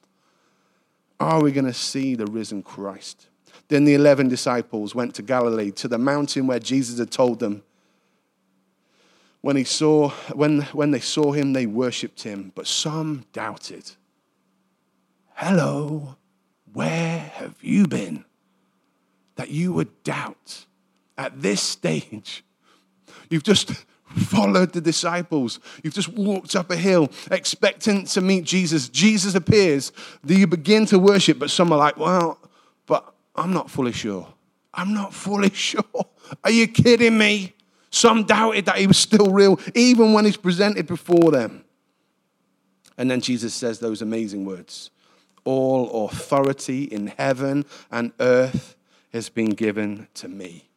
Are 1.19 1.43
we 1.43 1.51
going 1.51 1.65
to 1.65 1.73
see 1.73 2.15
the 2.15 2.27
risen 2.27 2.63
Christ? 2.63 3.27
Then 3.67 3.83
the 3.83 3.93
11 3.93 4.29
disciples 4.29 4.95
went 4.95 5.15
to 5.15 5.21
Galilee, 5.21 5.71
to 5.71 5.89
the 5.89 5.97
mountain 5.97 6.47
where 6.47 6.59
Jesus 6.59 6.97
had 6.97 7.11
told 7.11 7.39
them 7.39 7.61
when, 9.41 9.57
he 9.57 9.65
saw, 9.65 10.11
when, 10.33 10.61
when 10.71 10.91
they 10.91 11.01
saw 11.01 11.33
him, 11.33 11.51
they 11.51 11.65
worshipped 11.65 12.23
him, 12.23 12.53
but 12.55 12.67
some 12.67 13.25
doubted. 13.33 13.91
Hello, 15.33 16.15
where 16.71 17.19
have 17.19 17.57
you 17.61 17.85
been? 17.85 18.23
That 19.39 19.51
you 19.51 19.71
would 19.71 20.03
doubt 20.03 20.65
at 21.17 21.41
this 21.41 21.61
stage. 21.61 22.43
You've 23.29 23.43
just 23.43 23.71
followed 24.17 24.73
the 24.73 24.81
disciples. 24.81 25.61
You've 25.81 25.93
just 25.93 26.09
walked 26.09 26.57
up 26.57 26.69
a 26.71 26.75
hill 26.75 27.09
expectant 27.31 28.07
to 28.07 28.19
meet 28.19 28.43
Jesus. 28.43 28.89
Jesus 28.89 29.35
appears. 29.35 29.93
Do 30.25 30.37
you 30.37 30.45
begin 30.45 30.85
to 30.87 30.99
worship? 30.99 31.39
But 31.39 31.51
some 31.51 31.71
are 31.71 31.77
like, 31.77 31.95
well, 31.95 32.37
but 32.85 33.13
I'm 33.33 33.53
not 33.53 33.71
fully 33.71 33.93
sure. 33.93 34.27
I'm 34.73 34.93
not 34.93 35.13
fully 35.13 35.49
sure. 35.53 35.85
Are 36.43 36.51
you 36.51 36.67
kidding 36.67 37.17
me? 37.17 37.55
Some 37.91 38.25
doubted 38.25 38.65
that 38.65 38.77
he 38.77 38.87
was 38.87 38.97
still 38.97 39.31
real, 39.31 39.57
even 39.73 40.11
when 40.11 40.25
he's 40.25 40.35
presented 40.35 40.85
before 40.85 41.31
them. 41.31 41.63
And 42.97 43.09
then 43.09 43.21
Jesus 43.21 43.53
says 43.53 43.79
those 43.79 44.01
amazing 44.01 44.43
words 44.43 44.91
All 45.45 46.07
authority 46.07 46.83
in 46.83 47.07
heaven 47.07 47.63
and 47.89 48.11
earth 48.19 48.75
has 49.11 49.29
been 49.29 49.51
given 49.51 50.07
to 50.15 50.27
me 50.27 50.69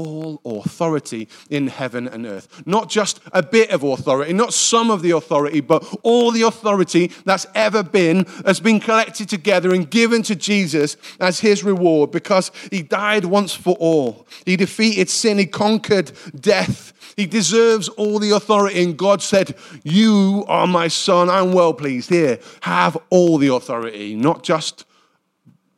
all 0.00 0.40
authority 0.44 1.28
in 1.50 1.66
heaven 1.66 2.08
and 2.08 2.24
earth. 2.26 2.62
Not 2.66 2.88
just 2.88 3.20
a 3.32 3.42
bit 3.42 3.70
of 3.70 3.82
authority, 3.82 4.32
not 4.32 4.54
some 4.54 4.90
of 4.90 5.02
the 5.02 5.10
authority, 5.10 5.60
but 5.60 5.84
all 6.02 6.30
the 6.30 6.42
authority 6.42 7.08
that's 7.24 7.46
ever 7.54 7.82
been 7.82 8.24
has 8.46 8.60
been 8.60 8.80
collected 8.80 9.28
together 9.28 9.74
and 9.74 9.90
given 9.90 10.22
to 10.22 10.34
Jesus 10.34 10.96
as 11.18 11.40
his 11.40 11.62
reward 11.64 12.10
because 12.10 12.50
he 12.70 12.82
died 12.82 13.26
once 13.26 13.54
for 13.54 13.76
all. 13.78 14.26
He 14.46 14.56
defeated 14.56 15.10
sin, 15.10 15.38
he 15.38 15.46
conquered 15.46 16.12
death. 16.38 16.94
He 17.16 17.26
deserves 17.26 17.88
all 17.88 18.18
the 18.18 18.30
authority. 18.30 18.82
And 18.82 18.96
God 18.96 19.20
said, 19.20 19.54
You 19.82 20.44
are 20.48 20.66
my 20.66 20.88
son. 20.88 21.28
I'm 21.28 21.52
well 21.52 21.74
pleased. 21.74 22.08
Here, 22.08 22.38
have 22.60 22.96
all 23.10 23.36
the 23.36 23.48
authority, 23.48 24.14
not 24.14 24.42
just 24.42 24.86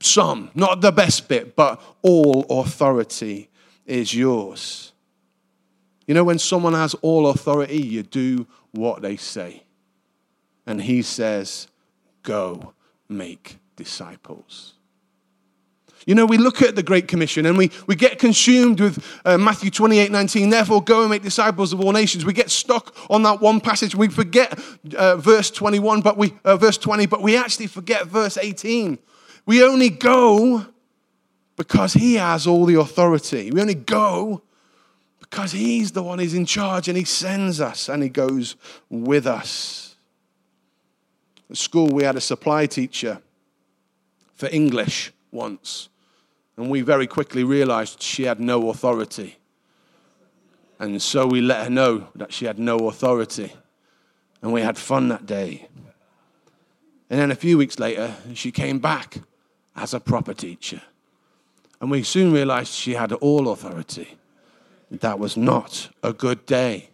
some, 0.04 0.50
not 0.54 0.80
the 0.80 0.92
best 0.92 1.28
bit, 1.28 1.56
but 1.56 1.80
all 2.02 2.44
authority 2.48 3.48
is 3.86 4.14
yours. 4.14 4.92
You 6.06 6.14
know, 6.14 6.24
when 6.24 6.38
someone 6.38 6.74
has 6.74 6.94
all 6.94 7.28
authority, 7.28 7.80
you 7.80 8.02
do 8.02 8.46
what 8.72 9.02
they 9.02 9.16
say. 9.16 9.62
And 10.66 10.82
he 10.82 11.02
says, 11.02 11.68
Go 12.22 12.74
make 13.08 13.58
disciples. 13.76 14.74
You 16.06 16.14
know, 16.16 16.26
we 16.26 16.36
look 16.36 16.62
at 16.62 16.74
the 16.74 16.82
Great 16.82 17.06
Commission 17.06 17.46
and 17.46 17.56
we, 17.56 17.70
we 17.86 17.94
get 17.94 18.18
consumed 18.18 18.80
with 18.80 19.04
uh, 19.24 19.38
Matthew 19.38 19.70
28 19.70 20.10
19, 20.10 20.50
therefore 20.50 20.82
go 20.82 21.02
and 21.02 21.10
make 21.10 21.22
disciples 21.22 21.72
of 21.72 21.80
all 21.80 21.92
nations. 21.92 22.24
We 22.24 22.32
get 22.32 22.50
stuck 22.50 22.94
on 23.08 23.22
that 23.22 23.40
one 23.40 23.60
passage. 23.60 23.94
We 23.94 24.08
forget 24.08 24.58
uh, 24.96 25.16
verse 25.16 25.50
21, 25.50 26.00
but 26.00 26.16
we, 26.16 26.34
uh, 26.44 26.56
verse 26.56 26.78
20, 26.78 27.06
but 27.06 27.22
we 27.22 27.36
actually 27.36 27.68
forget 27.68 28.06
verse 28.06 28.36
18. 28.36 28.98
We 29.44 29.64
only 29.64 29.90
go 29.90 30.66
because 31.56 31.94
He 31.94 32.14
has 32.14 32.46
all 32.46 32.64
the 32.66 32.78
authority. 32.78 33.50
We 33.50 33.60
only 33.60 33.74
go 33.74 34.42
because 35.20 35.52
He's 35.52 35.92
the 35.92 36.02
one 36.02 36.18
who's 36.18 36.34
in 36.34 36.46
charge 36.46 36.88
and 36.88 36.96
He 36.96 37.04
sends 37.04 37.60
us 37.60 37.88
and 37.88 38.02
He 38.02 38.08
goes 38.08 38.56
with 38.88 39.26
us. 39.26 39.96
At 41.50 41.56
school, 41.56 41.88
we 41.88 42.04
had 42.04 42.16
a 42.16 42.20
supply 42.20 42.66
teacher 42.66 43.20
for 44.34 44.48
English 44.50 45.12
once. 45.30 45.88
And 46.56 46.70
we 46.70 46.82
very 46.82 47.06
quickly 47.06 47.44
realized 47.44 48.02
she 48.02 48.24
had 48.24 48.40
no 48.40 48.70
authority. 48.70 49.36
And 50.78 51.00
so 51.00 51.26
we 51.26 51.40
let 51.40 51.64
her 51.64 51.70
know 51.70 52.08
that 52.14 52.32
she 52.32 52.44
had 52.44 52.58
no 52.58 52.88
authority. 52.88 53.52
And 54.42 54.52
we 54.52 54.60
had 54.60 54.76
fun 54.76 55.08
that 55.08 55.26
day. 55.26 55.68
And 57.08 57.20
then 57.20 57.30
a 57.30 57.36
few 57.36 57.58
weeks 57.58 57.78
later, 57.78 58.14
she 58.34 58.50
came 58.50 58.78
back 58.78 59.18
as 59.76 59.94
a 59.94 60.00
proper 60.00 60.34
teacher. 60.34 60.82
And 61.80 61.90
we 61.90 62.02
soon 62.02 62.32
realized 62.32 62.72
she 62.72 62.94
had 62.94 63.12
all 63.12 63.48
authority. 63.50 64.16
That 64.90 65.18
was 65.18 65.36
not 65.36 65.88
a 66.02 66.12
good 66.12 66.46
day. 66.46 66.90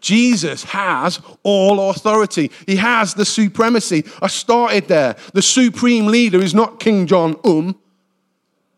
Jesus 0.00 0.64
has 0.64 1.20
all 1.42 1.90
authority. 1.90 2.50
He 2.66 2.76
has 2.76 3.14
the 3.14 3.24
supremacy. 3.24 4.04
I 4.22 4.28
started 4.28 4.88
there. 4.88 5.16
The 5.32 5.42
supreme 5.42 6.06
leader 6.06 6.38
is 6.38 6.54
not 6.54 6.80
King 6.80 7.06
John 7.06 7.36
Um, 7.44 7.78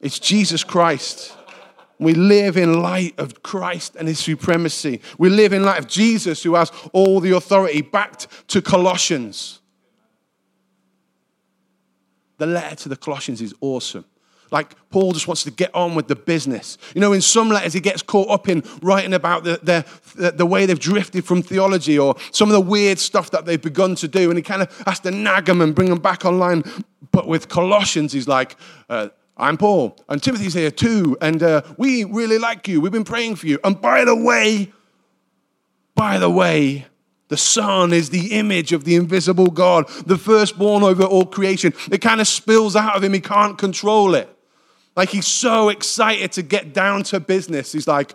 it's 0.01 0.19
Jesus 0.19 0.65
Christ. 0.65 1.37
We 1.99 2.15
live 2.15 2.57
in 2.57 2.81
light 2.81 3.19
of 3.19 3.43
Christ 3.43 3.95
and 3.97 4.09
his 4.09 4.19
supremacy. 4.19 5.03
We 5.19 5.29
live 5.29 5.53
in 5.53 5.65
light 5.65 5.79
of 5.79 5.87
Jesus 5.87 6.43
who 6.43 6.55
has 6.55 6.73
all 6.95 7.21
the 7.21 7.37
authority. 7.37 7.83
Backed 7.83 8.49
to 8.49 8.63
Colossians. 8.63 9.60
The 12.41 12.47
letter 12.47 12.75
to 12.75 12.89
the 12.89 12.97
Colossians 12.97 13.43
is 13.43 13.55
awesome. 13.61 14.07
Like 14.51 14.75
Paul 14.89 15.13
just 15.13 15.29
wants 15.29 15.45
to 15.45 15.51
get 15.51 15.75
on 15.75 15.95
with 15.95 16.09
the 16.09 16.17
business. 16.17 16.79
You 16.95 17.03
know, 17.03 17.13
in 17.13 17.21
some 17.21 17.51
letters, 17.51 17.75
he 17.75 17.81
gets 17.81 18.01
caught 18.03 18.31
up 18.31 18.49
in 18.49 18.65
writing 18.83 19.13
about 19.13 19.45
the, 19.45 19.61
the, 20.17 20.33
the 20.33 20.47
way 20.47 20.65
they've 20.65 20.79
drifted 20.79 21.27
from 21.27 21.43
theology 21.43 21.99
or 21.99 22.17
some 22.33 22.49
of 22.49 22.55
the 22.55 22.61
weird 22.61 22.99
stuff 22.99 23.31
that 23.33 23.45
they've 23.45 23.61
begun 23.61 23.95
to 23.97 24.09
do. 24.09 24.31
And 24.31 24.39
he 24.39 24.43
kind 24.43 24.63
of 24.63 24.83
has 24.87 25.01
to 25.01 25.11
nag 25.11 25.45
them 25.45 25.61
and 25.61 25.75
bring 25.75 25.91
them 25.91 26.01
back 26.01 26.25
online. 26.25 26.65
But 27.13 27.29
with 27.29 27.51
Colossians, 27.51 28.13
he's 28.13 28.27
like, 28.27 28.57
uh, 28.89 29.11
I'm 29.37 29.57
Paul, 29.57 29.97
and 30.09 30.23
Timothy's 30.23 30.53
here 30.53 30.71
too, 30.71 31.17
and 31.23 31.43
uh, 31.43 31.63
we 31.79 32.05
really 32.05 32.39
like 32.39 32.69
you. 32.69 32.79
We've 32.81 32.93
been 32.93 33.05
praying 33.05 33.37
for 33.37 33.47
you. 33.47 33.59
And 33.65 33.81
by 33.81 34.05
the 34.05 34.15
way, 34.15 34.71
by 35.95 36.19
the 36.19 36.29
way, 36.29 36.87
the 37.31 37.37
Son 37.37 37.93
is 37.93 38.11
the 38.11 38.33
image 38.33 38.73
of 38.73 38.85
the 38.85 38.97
invisible 38.97 39.47
God, 39.47 39.89
the 40.05 40.19
firstborn 40.19 40.83
over 40.83 41.05
all 41.05 41.25
creation. 41.25 41.73
It 41.91 42.03
kind 42.03 42.21
of 42.21 42.29
spills 42.29 42.77
out 42.77 42.97
of 42.97 43.05
him, 43.05 43.15
he 43.15 43.21
can't 43.21 43.57
control 43.57 44.15
it. 44.15 44.29
Like 44.97 45.11
he's 45.11 45.29
so 45.29 45.69
excited 45.69 46.33
to 46.33 46.43
get 46.43 46.75
down 46.75 47.05
to 47.05 47.21
business. 47.21 47.73
He's 47.73 47.89
like, 47.89 48.15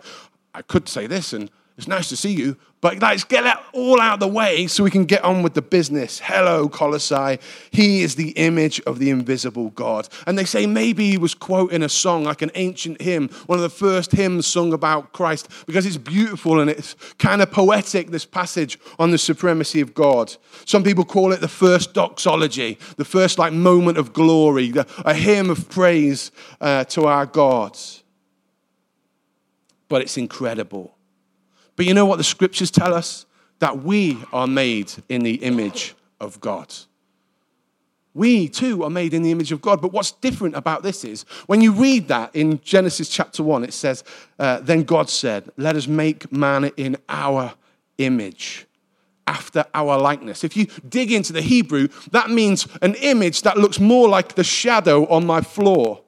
I 0.54 0.62
could 0.62 0.88
say 0.88 1.06
this, 1.06 1.32
and 1.32 1.50
it's 1.78 1.88
nice 1.88 2.10
to 2.10 2.16
see 2.16 2.32
you, 2.32 2.56
but 2.86 3.02
let's 3.02 3.24
get 3.24 3.42
that 3.42 3.64
all 3.72 4.00
out 4.00 4.14
of 4.14 4.20
the 4.20 4.28
way 4.28 4.68
so 4.68 4.84
we 4.84 4.92
can 4.92 5.06
get 5.06 5.24
on 5.24 5.42
with 5.42 5.54
the 5.54 5.60
business. 5.60 6.20
Hello, 6.20 6.68
Colossae. 6.68 7.40
He 7.72 8.02
is 8.02 8.14
the 8.14 8.30
image 8.36 8.80
of 8.82 9.00
the 9.00 9.10
invisible 9.10 9.70
God. 9.70 10.08
And 10.24 10.38
they 10.38 10.44
say 10.44 10.66
maybe 10.66 11.10
he 11.10 11.18
was 11.18 11.34
quoting 11.34 11.82
a 11.82 11.88
song, 11.88 12.22
like 12.22 12.42
an 12.42 12.52
ancient 12.54 13.02
hymn, 13.02 13.28
one 13.46 13.58
of 13.58 13.64
the 13.64 13.68
first 13.68 14.12
hymns 14.12 14.46
sung 14.46 14.72
about 14.72 15.12
Christ, 15.12 15.48
because 15.66 15.84
it's 15.84 15.96
beautiful 15.96 16.60
and 16.60 16.70
it's 16.70 16.94
kind 17.18 17.42
of 17.42 17.50
poetic, 17.50 18.10
this 18.10 18.24
passage 18.24 18.78
on 19.00 19.10
the 19.10 19.18
supremacy 19.18 19.80
of 19.80 19.92
God. 19.92 20.36
Some 20.64 20.84
people 20.84 21.04
call 21.04 21.32
it 21.32 21.40
the 21.40 21.48
first 21.48 21.92
doxology, 21.92 22.78
the 22.98 23.04
first 23.04 23.36
like 23.36 23.52
moment 23.52 23.98
of 23.98 24.12
glory, 24.12 24.72
a 25.04 25.12
hymn 25.12 25.50
of 25.50 25.68
praise 25.68 26.30
uh, 26.60 26.84
to 26.84 27.06
our 27.06 27.26
God. 27.26 27.76
But 29.88 30.02
it's 30.02 30.16
incredible 30.16 30.95
but 31.76 31.86
you 31.86 31.94
know 31.94 32.06
what 32.06 32.16
the 32.16 32.24
scriptures 32.24 32.70
tell 32.70 32.94
us? 32.94 33.26
That 33.58 33.82
we 33.82 34.18
are 34.32 34.46
made 34.46 34.92
in 35.08 35.22
the 35.22 35.34
image 35.36 35.94
of 36.20 36.40
God. 36.40 36.74
We 38.16 38.48
too 38.48 38.82
are 38.82 38.90
made 38.90 39.12
in 39.12 39.22
the 39.22 39.30
image 39.30 39.52
of 39.52 39.60
God. 39.60 39.82
But 39.82 39.92
what's 39.92 40.10
different 40.10 40.56
about 40.56 40.82
this 40.82 41.04
is 41.04 41.24
when 41.46 41.60
you 41.60 41.72
read 41.72 42.08
that 42.08 42.34
in 42.34 42.60
Genesis 42.62 43.10
chapter 43.10 43.42
1, 43.42 43.64
it 43.64 43.74
says, 43.74 44.04
uh, 44.38 44.60
Then 44.60 44.84
God 44.84 45.10
said, 45.10 45.50
Let 45.58 45.76
us 45.76 45.86
make 45.86 46.32
man 46.32 46.64
in 46.78 46.96
our 47.10 47.52
image, 47.98 48.66
after 49.26 49.66
our 49.74 49.98
likeness. 49.98 50.44
If 50.44 50.56
you 50.56 50.66
dig 50.88 51.12
into 51.12 51.34
the 51.34 51.42
Hebrew, 51.42 51.88
that 52.10 52.30
means 52.30 52.66
an 52.80 52.94
image 52.96 53.42
that 53.42 53.58
looks 53.58 53.78
more 53.78 54.08
like 54.08 54.34
the 54.34 54.44
shadow 54.44 55.06
on 55.08 55.26
my 55.26 55.42
floor 55.42 56.02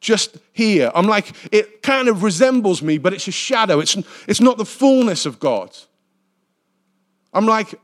just 0.00 0.38
here. 0.52 0.90
I'm 0.94 1.06
like, 1.06 1.32
it 1.52 1.82
kind 1.82 2.08
of 2.08 2.22
resembles 2.22 2.82
me, 2.82 2.98
but 2.98 3.12
it's 3.12 3.28
a 3.28 3.32
shadow. 3.32 3.80
It's, 3.80 3.96
it's 4.26 4.40
not 4.40 4.58
the 4.58 4.64
fullness 4.64 5.26
of 5.26 5.40
God. 5.40 5.76
I'm 7.32 7.46
like 7.46 7.74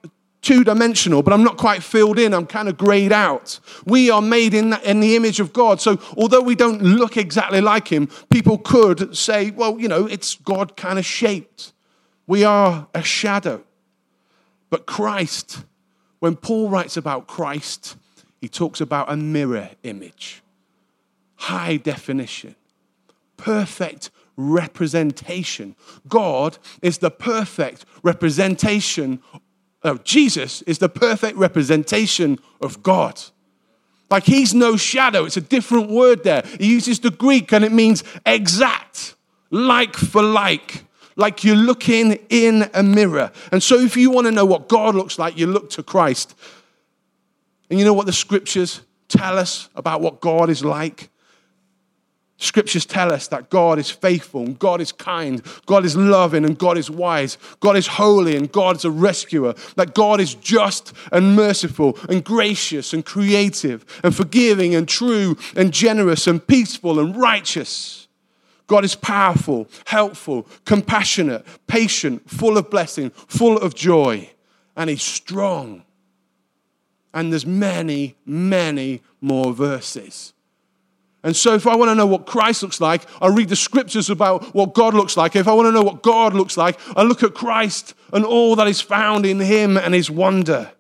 two 0.43 0.63
dimensional, 0.63 1.23
but 1.23 1.33
I'm 1.33 1.43
not 1.43 1.57
quite 1.57 1.83
filled 1.83 2.19
in. 2.19 2.35
I'm 2.35 2.47
kind 2.47 2.69
of 2.69 2.77
grayed 2.77 3.13
out. 3.13 3.59
We 3.87 4.11
are 4.11 4.23
made 4.23 4.55
in, 4.55 4.71
that, 4.71 4.85
in 4.85 5.01
the 5.01 5.17
image 5.17 5.41
of 5.41 5.53
God. 5.53 5.81
So 5.81 5.99
although 6.17 6.43
we 6.43 6.55
don't 6.55 6.83
look 6.83 7.17
exactly 7.17 7.61
like 7.61 7.89
Him, 7.89 8.09
people 8.31 8.59
could 8.59 9.17
say, 9.17 9.51
well, 9.51 9.81
you 9.81 9.89
know, 9.89 10.07
it's 10.07 10.37
God 10.37 10.77
kind 10.77 10.99
of 10.99 11.07
shaped. 11.07 11.73
We 12.27 12.45
are 12.45 12.87
a 12.95 13.03
shadow. 13.03 13.65
But 14.71 14.87
Christ, 14.87 15.65
when 16.21 16.37
Paul 16.37 16.69
writes 16.69 16.97
about 16.97 17.27
Christ, 17.27 17.97
he 18.41 18.49
talks 18.49 18.81
about 18.81 19.11
a 19.11 19.17
mirror 19.17 19.71
image 19.83 20.44
high 21.45 21.77
definition, 21.77 22.55
perfect 23.37 24.11
representation. 24.37 25.77
God 26.09 26.59
is 26.81 26.99
the 26.99 27.11
perfect 27.11 27.85
representation 28.03 29.23
of 29.83 30.05
Jesus, 30.05 30.63
is 30.63 30.79
the 30.79 30.89
perfect 30.89 31.37
representation 31.37 32.39
of 32.61 32.83
God. 32.83 33.21
Like 34.11 34.25
he's 34.25 34.55
no 34.55 34.77
shadow, 34.77 35.25
it's 35.25 35.37
a 35.37 35.43
different 35.43 35.91
word 35.91 36.25
there. 36.25 36.43
He 36.59 36.67
uses 36.73 37.01
the 37.01 37.11
Greek 37.11 37.53
and 37.53 37.65
it 37.65 37.73
means 37.73 38.03
exact, 38.25 39.15
like 39.51 39.97
for 39.97 40.23
like 40.23 40.85
like 41.17 41.45
you're 41.45 41.55
looking 41.57 42.19
in 42.29 42.69
a 42.75 42.83
mirror. 42.83 43.31
And 43.53 43.63
so, 43.63 43.79
if 43.79 43.97
you 43.97 44.11
want 44.11 44.27
to 44.27 44.33
know 44.33 44.45
what 44.45 44.69
God 44.69 44.97
looks 44.97 45.17
like, 45.17 45.39
you 45.39 45.47
look 45.47 45.71
to 45.71 45.83
Christ. 45.83 46.35
And 47.71 47.79
you 47.79 47.85
know 47.85 47.93
what 47.93 48.07
the 48.07 48.13
scriptures 48.13 48.81
tell 49.09 49.39
us 49.39 49.69
about 49.77 50.01
what 50.01 50.21
God 50.21 50.51
is 50.51 50.65
like? 50.65 51.11
Scriptures 52.37 52.85
tell 52.85 53.13
us 53.13 53.29
that 53.29 53.49
God 53.49 53.79
is 53.79 53.91
faithful 53.91 54.43
and 54.43 54.59
God 54.59 54.81
is 54.81 54.91
kind, 54.91 55.41
God 55.67 55.85
is 55.85 55.97
loving 55.97 56.45
and 56.45 56.59
God 56.59 56.77
is 56.77 56.91
wise, 56.91 57.39
God 57.61 57.77
is 57.77 57.87
holy 57.87 58.37
and 58.37 58.51
God 58.51 58.77
is 58.77 58.85
a 58.85 58.91
rescuer, 58.91 59.55
that 59.77 59.95
God 59.95 60.21
is 60.21 60.35
just 60.35 60.93
and 61.13 61.37
merciful 61.37 61.97
and 62.09 62.25
gracious 62.25 62.93
and 62.93 63.05
creative 63.05 63.85
and 64.03 64.15
forgiving 64.15 64.75
and 64.75 64.89
true 64.89 65.37
and 65.55 65.73
generous 65.73 66.27
and 66.27 66.45
peaceful 66.45 66.99
and 66.99 67.17
righteous. 67.17 68.09
God 68.67 68.85
is 68.85 68.97
powerful, 68.97 69.69
helpful, 69.87 70.49
compassionate, 70.65 71.47
patient, 71.67 72.29
full 72.29 72.59
of 72.59 72.71
blessing, 72.71 73.11
full 73.11 73.59
of 73.59 73.75
joy, 73.75 74.31
and 74.75 74.91
He's 74.91 75.03
strong. 75.03 75.85
And 77.13 77.31
there's 77.31 77.47
many, 77.47 78.17
many 78.27 79.03
more 79.21 79.53
verses. 79.53 80.33
And 81.25 81.35
so, 81.35 81.55
if 81.55 81.67
I 81.67 81.75
want 81.75 81.91
to 81.91 81.95
know 81.95 82.07
what 82.07 82.27
Christ 82.27 82.63
looks 82.63 82.83
like, 82.83 83.07
I 83.21 83.29
read 83.29 83.49
the 83.49 83.57
scriptures 83.57 84.11
about 84.11 84.55
what 84.55 84.75
God 84.75 84.93
looks 84.93 85.17
like. 85.17 85.35
If 85.35 85.49
I 85.49 85.55
want 85.55 85.67
to 85.67 85.73
know 85.73 85.83
what 85.83 86.03
God 86.03 86.35
looks 86.35 86.59
like, 86.59 86.79
I 86.95 87.03
look 87.03 87.23
at 87.23 87.33
Christ 87.33 87.95
and 88.13 88.27
all 88.27 88.55
that 88.57 88.69
is 88.69 88.83
found 88.83 89.25
in 89.25 89.41
him 89.41 89.79
and 89.79 89.95
his 89.95 90.11
wonder. 90.11 90.73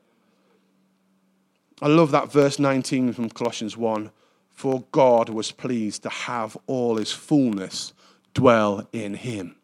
I 1.81 1.89
love 1.89 2.11
that 2.11 2.31
verse 2.31 2.59
19 2.59 3.15
from 3.15 3.31
Colossians 3.31 3.75
1 3.75 4.11
For 4.51 4.85
God 4.93 5.31
was 5.31 5.51
pleased 5.51 6.03
to 6.03 6.11
have 6.11 6.59
all 6.67 6.97
his 6.97 7.11
fullness 7.11 7.95
dwell 8.35 8.87
in 8.93 9.15
him. 9.15 9.57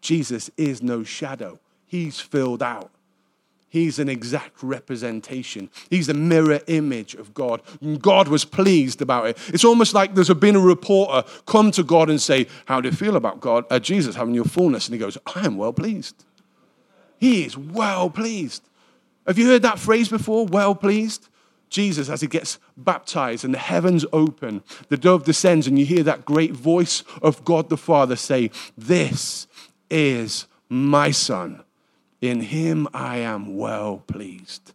Jesus 0.00 0.50
is 0.56 0.82
no 0.82 1.04
shadow, 1.04 1.60
he's 1.84 2.18
filled 2.18 2.62
out. 2.62 2.90
He's 3.74 3.98
an 3.98 4.08
exact 4.08 4.62
representation. 4.62 5.68
He's 5.90 6.08
a 6.08 6.14
mirror 6.14 6.60
image 6.68 7.16
of 7.16 7.34
God. 7.34 7.60
And 7.80 8.00
God 8.00 8.28
was 8.28 8.44
pleased 8.44 9.02
about 9.02 9.26
it. 9.26 9.36
It's 9.48 9.64
almost 9.64 9.94
like 9.94 10.14
there's 10.14 10.32
been 10.32 10.54
a 10.54 10.60
reporter 10.60 11.28
come 11.46 11.72
to 11.72 11.82
God 11.82 12.08
and 12.08 12.22
say, 12.22 12.46
How 12.66 12.80
do 12.80 12.88
you 12.88 12.94
feel 12.94 13.16
about 13.16 13.40
God, 13.40 13.64
uh, 13.70 13.80
Jesus 13.80 14.14
having 14.14 14.32
your 14.32 14.44
fullness? 14.44 14.86
And 14.86 14.94
he 14.94 15.00
goes, 15.00 15.18
I 15.34 15.44
am 15.44 15.56
well 15.56 15.72
pleased. 15.72 16.24
He 17.18 17.44
is 17.44 17.58
well 17.58 18.10
pleased. 18.10 18.62
Have 19.26 19.40
you 19.40 19.48
heard 19.48 19.62
that 19.62 19.80
phrase 19.80 20.08
before? 20.08 20.46
Well 20.46 20.76
pleased? 20.76 21.28
Jesus, 21.68 22.08
as 22.08 22.20
he 22.20 22.28
gets 22.28 22.60
baptized 22.76 23.44
and 23.44 23.52
the 23.52 23.58
heavens 23.58 24.06
open, 24.12 24.62
the 24.88 24.96
dove 24.96 25.24
descends, 25.24 25.66
and 25.66 25.80
you 25.80 25.84
hear 25.84 26.04
that 26.04 26.24
great 26.24 26.52
voice 26.52 27.02
of 27.20 27.44
God 27.44 27.70
the 27.70 27.76
Father 27.76 28.14
say, 28.14 28.52
This 28.78 29.48
is 29.90 30.46
my 30.68 31.10
Son. 31.10 31.64
In 32.24 32.40
him 32.40 32.88
I 32.94 33.18
am 33.18 33.54
well 33.54 33.98
pleased. 34.06 34.72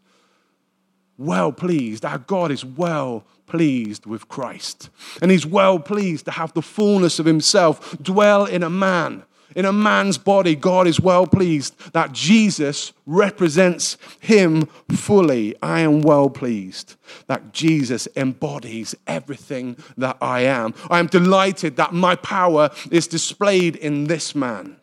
Well 1.18 1.52
pleased. 1.52 2.06
Our 2.06 2.20
God 2.20 2.52
is 2.52 2.64
well 2.64 3.24
pleased 3.48 4.06
with 4.06 4.28
Christ. 4.28 4.92
And 5.20 5.32
he's 5.32 5.48
well 5.48 5.80
pleased 5.80 6.26
to 6.26 6.32
have 6.32 6.54
the 6.54 6.62
fullness 6.62 7.18
of 7.18 7.26
himself 7.26 7.98
dwell 8.00 8.46
in 8.46 8.62
a 8.62 8.70
man. 8.70 9.24
In 9.56 9.66
a 9.66 9.74
man's 9.74 10.20
body, 10.20 10.56
God 10.56 10.86
is 10.86 11.00
well 11.00 11.26
pleased 11.26 11.76
that 11.94 12.12
Jesus 12.12 12.94
represents 13.08 13.98
him 14.20 14.68
fully. 14.92 15.56
I 15.64 15.80
am 15.80 16.04
well 16.04 16.30
pleased 16.30 16.98
that 17.26 17.52
Jesus 17.52 18.08
embodies 18.16 18.94
everything 19.08 19.76
that 19.98 20.18
I 20.22 20.42
am. 20.42 20.76
I 20.92 21.00
am 21.00 21.08
delighted 21.08 21.78
that 21.78 21.94
my 21.94 22.16
power 22.16 22.70
is 22.92 23.08
displayed 23.08 23.76
in 23.76 24.04
this 24.04 24.36
man. 24.36 24.79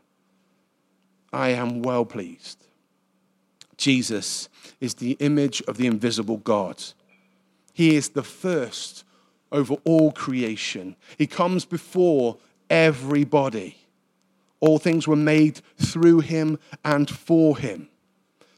I 1.33 1.50
am 1.50 1.83
well 1.83 2.04
pleased. 2.04 2.66
Jesus 3.76 4.49
is 4.80 4.95
the 4.95 5.12
image 5.21 5.62
of 5.68 5.76
the 5.76 5.87
invisible 5.87 6.38
God. 6.38 6.83
He 7.73 7.95
is 7.95 8.11
the 8.11 8.23
first 8.23 9.04
over 9.52 9.75
all 9.85 10.12
creation. 10.12 10.97
He 11.18 11.26
comes 11.26 11.64
before 11.64 12.38
everybody. 12.71 13.76
All 14.61 14.78
things 14.78 15.06
were 15.06 15.16
made 15.16 15.61
through 15.76 16.21
him 16.21 16.59
and 16.85 17.09
for 17.09 17.59
him. 17.59 17.88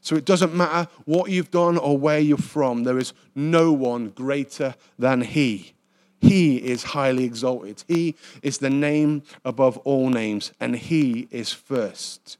So 0.00 0.14
it 0.14 0.24
doesn't 0.24 0.54
matter 0.54 0.88
what 1.04 1.30
you've 1.30 1.50
done 1.50 1.76
or 1.76 1.98
where 1.98 2.20
you're 2.20 2.38
from, 2.38 2.84
there 2.84 2.98
is 2.98 3.12
no 3.34 3.72
one 3.72 4.10
greater 4.10 4.74
than 4.98 5.20
he. 5.20 5.74
He 6.20 6.56
is 6.56 6.82
highly 6.82 7.24
exalted. 7.24 7.84
He 7.86 8.16
is 8.42 8.58
the 8.58 8.70
name 8.70 9.22
above 9.44 9.76
all 9.78 10.08
names, 10.08 10.52
and 10.58 10.74
he 10.76 11.28
is 11.30 11.52
first. 11.52 12.38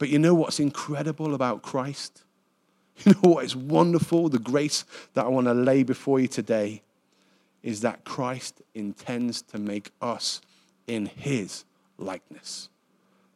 But 0.00 0.08
you 0.08 0.18
know 0.18 0.34
what's 0.34 0.58
incredible 0.58 1.34
about 1.34 1.62
Christ? 1.62 2.24
You 3.04 3.12
know 3.12 3.30
what 3.30 3.44
is 3.46 3.56
wonderful? 3.56 4.28
The 4.28 4.38
grace 4.38 4.84
that 5.14 5.24
I 5.24 5.28
want 5.28 5.46
to 5.46 5.54
lay 5.54 5.84
before 5.84 6.20
you 6.20 6.28
today 6.28 6.82
is 7.62 7.80
that 7.80 8.04
Christ 8.04 8.60
intends 8.74 9.40
to 9.42 9.58
make 9.58 9.90
us 10.02 10.42
in 10.86 11.06
his 11.06 11.64
likeness. 11.96 12.68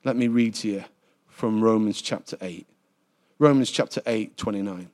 Let 0.04 0.16
me 0.16 0.28
read 0.28 0.54
to 0.56 0.68
you 0.68 0.84
from 1.28 1.64
Romans 1.64 2.02
chapter 2.02 2.36
8. 2.42 2.66
Romans 3.38 3.70
chapter 3.70 4.02
8, 4.04 4.36
29. 4.36 4.90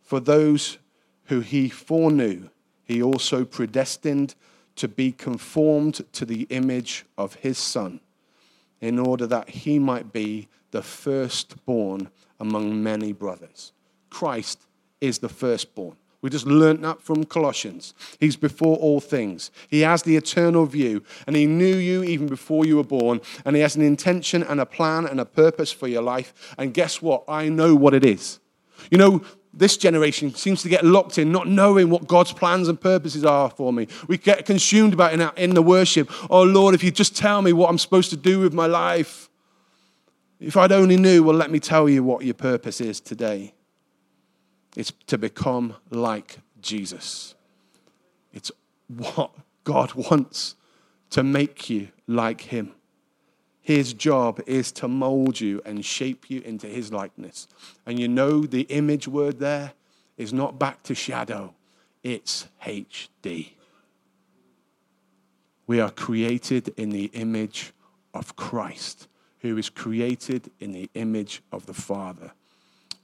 For 0.00 0.18
those 0.18 0.78
who 1.24 1.40
he 1.40 1.68
foreknew, 1.68 2.48
he 2.84 3.02
also 3.02 3.44
predestined 3.44 4.34
to 4.76 4.88
be 4.88 5.12
conformed 5.12 6.00
to 6.12 6.24
the 6.24 6.46
image 6.48 7.04
of 7.18 7.34
his 7.34 7.58
Son, 7.58 8.00
in 8.80 8.98
order 8.98 9.26
that 9.26 9.50
he 9.50 9.78
might 9.78 10.10
be 10.10 10.48
the 10.70 10.82
firstborn 10.82 12.10
among 12.38 12.82
many 12.82 13.12
brothers. 13.12 13.72
Christ 14.08 14.66
is 15.00 15.18
the 15.18 15.28
firstborn. 15.28 15.96
We 16.22 16.28
just 16.28 16.46
learnt 16.46 16.82
that 16.82 17.00
from 17.00 17.24
Colossians. 17.24 17.94
He's 18.18 18.36
before 18.36 18.76
all 18.76 19.00
things. 19.00 19.50
He 19.68 19.80
has 19.80 20.02
the 20.02 20.16
eternal 20.16 20.66
view, 20.66 21.02
and 21.26 21.34
He 21.34 21.46
knew 21.46 21.76
you 21.76 22.02
even 22.04 22.26
before 22.26 22.66
you 22.66 22.76
were 22.76 22.84
born, 22.84 23.22
and 23.44 23.56
He 23.56 23.62
has 23.62 23.74
an 23.74 23.82
intention 23.82 24.42
and 24.42 24.60
a 24.60 24.66
plan 24.66 25.06
and 25.06 25.18
a 25.18 25.24
purpose 25.24 25.72
for 25.72 25.88
your 25.88 26.02
life. 26.02 26.54
And 26.58 26.74
guess 26.74 27.00
what? 27.00 27.24
I 27.26 27.48
know 27.48 27.74
what 27.74 27.94
it 27.94 28.04
is. 28.04 28.38
You 28.90 28.98
know, 28.98 29.22
this 29.52 29.76
generation 29.78 30.34
seems 30.34 30.62
to 30.62 30.68
get 30.68 30.84
locked 30.84 31.16
in 31.16 31.32
not 31.32 31.48
knowing 31.48 31.88
what 31.88 32.06
God's 32.06 32.32
plans 32.32 32.68
and 32.68 32.78
purposes 32.78 33.24
are 33.24 33.50
for 33.50 33.72
me. 33.72 33.88
We 34.06 34.18
get 34.18 34.44
consumed 34.44 34.92
about 34.92 35.18
it 35.18 35.38
in 35.38 35.54
the 35.54 35.62
worship. 35.62 36.10
Oh, 36.30 36.42
Lord, 36.42 36.74
if 36.74 36.84
you 36.84 36.90
just 36.90 37.16
tell 37.16 37.40
me 37.40 37.52
what 37.52 37.70
I'm 37.70 37.78
supposed 37.78 38.10
to 38.10 38.16
do 38.16 38.40
with 38.40 38.52
my 38.52 38.66
life. 38.66 39.29
If 40.40 40.56
I'd 40.56 40.72
only 40.72 40.96
knew, 40.96 41.22
well, 41.22 41.36
let 41.36 41.50
me 41.50 41.60
tell 41.60 41.88
you 41.88 42.02
what 42.02 42.24
your 42.24 42.34
purpose 42.34 42.80
is 42.80 42.98
today. 42.98 43.52
It's 44.74 44.92
to 45.06 45.18
become 45.18 45.76
like 45.90 46.38
Jesus. 46.62 47.34
It's 48.32 48.50
what 48.88 49.32
God 49.64 49.92
wants 49.94 50.56
to 51.10 51.22
make 51.22 51.68
you 51.68 51.88
like 52.06 52.40
Him. 52.40 52.72
His 53.60 53.92
job 53.92 54.40
is 54.46 54.72
to 54.72 54.88
mold 54.88 55.40
you 55.40 55.60
and 55.66 55.84
shape 55.84 56.30
you 56.30 56.40
into 56.40 56.66
His 56.66 56.92
likeness. 56.92 57.46
And 57.84 58.00
you 58.00 58.08
know 58.08 58.40
the 58.40 58.62
image 58.62 59.06
word 59.06 59.38
there 59.38 59.74
is 60.16 60.32
not 60.32 60.58
back 60.58 60.82
to 60.84 60.94
shadow, 60.94 61.54
it's 62.02 62.48
HD. 62.64 63.50
We 65.66 65.80
are 65.80 65.90
created 65.90 66.72
in 66.76 66.90
the 66.90 67.10
image 67.12 67.72
of 68.12 68.34
Christ, 68.36 69.06
who 69.40 69.56
is 69.56 69.70
created 69.70 70.50
in 70.60 70.72
the 70.72 70.90
image 70.94 71.42
of 71.52 71.66
the 71.66 71.74
Father 71.74 72.32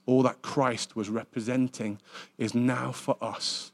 all 0.07 0.22
that 0.22 0.40
Christ 0.40 0.96
was 0.96 1.11
representing 1.11 1.99
is 2.38 2.55
now 2.55 2.92
for 2.92 3.16
us. 3.20 3.72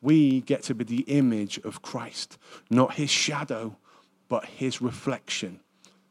We 0.00 0.42
get 0.42 0.62
to 0.64 0.74
be 0.74 0.84
the 0.84 1.02
image 1.02 1.58
of 1.58 1.82
Christ, 1.82 2.36
not 2.68 2.94
his 2.94 3.10
shadow, 3.10 3.76
but 4.28 4.44
his 4.44 4.82
reflection, 4.82 5.60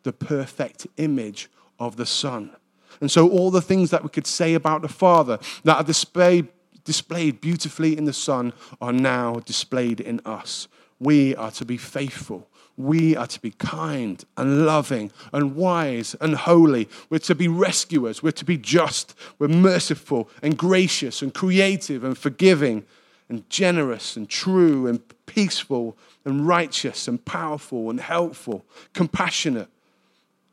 the 0.03 0.13
perfect 0.13 0.87
image 0.97 1.49
of 1.79 1.97
the 1.97 2.05
Son. 2.05 2.55
And 2.99 3.11
so, 3.11 3.29
all 3.29 3.51
the 3.51 3.61
things 3.61 3.91
that 3.91 4.03
we 4.03 4.09
could 4.09 4.25
say 4.25 4.55
about 4.55 4.81
the 4.81 4.87
Father 4.87 5.37
that 5.63 5.77
are 5.77 5.83
displayed, 5.83 6.47
displayed 6.83 7.39
beautifully 7.41 7.97
in 7.97 8.05
the 8.05 8.13
Son 8.13 8.53
are 8.81 8.93
now 8.93 9.35
displayed 9.45 9.99
in 9.99 10.19
us. 10.25 10.67
We 10.99 11.35
are 11.35 11.51
to 11.51 11.65
be 11.65 11.77
faithful 11.77 12.47
we 12.77 13.15
are 13.15 13.25
to 13.25 13.41
be 13.41 13.51
kind 13.51 14.23
and 14.37 14.65
loving 14.65 15.11
and 15.33 15.55
wise 15.55 16.15
and 16.21 16.35
holy. 16.35 16.87
We're 17.09 17.17
to 17.19 17.33
be 17.33 17.47
rescuers. 17.47 18.21
We're 18.21 18.31
to 18.33 18.45
be 18.45 18.57
just. 18.57 19.15
We're 19.39 19.47
merciful 19.47 20.29
and 20.43 20.55
gracious 20.55 21.23
and 21.23 21.33
creative 21.33 22.03
and 22.03 22.15
forgiving 22.15 22.85
and 23.29 23.49
generous 23.49 24.15
and 24.15 24.29
true 24.29 24.85
and 24.85 25.01
peaceful 25.25 25.97
and 26.23 26.47
righteous 26.47 27.07
and 27.07 27.23
powerful 27.25 27.89
and 27.89 27.99
helpful, 27.99 28.63
compassionate, 28.93 29.69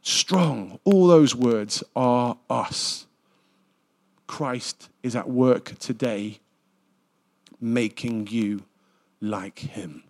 strong. 0.00 0.80
All 0.84 1.06
those 1.06 1.36
words 1.36 1.84
are 1.94 2.38
us. 2.48 3.06
Christ 4.26 4.88
is 5.02 5.14
at 5.14 5.28
work 5.28 5.78
today 5.78 6.40
making 7.60 8.28
you 8.28 8.62
like 9.20 9.58
him. 9.58 10.04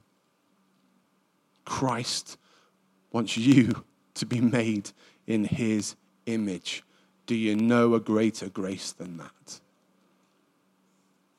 Christ 1.64 2.36
wants 3.12 3.36
you 3.36 3.84
to 4.14 4.26
be 4.26 4.40
made 4.40 4.90
in 5.26 5.44
his 5.44 5.96
image. 6.26 6.82
Do 7.26 7.34
you 7.34 7.56
know 7.56 7.94
a 7.94 8.00
greater 8.00 8.48
grace 8.48 8.92
than 8.92 9.16
that? 9.16 9.60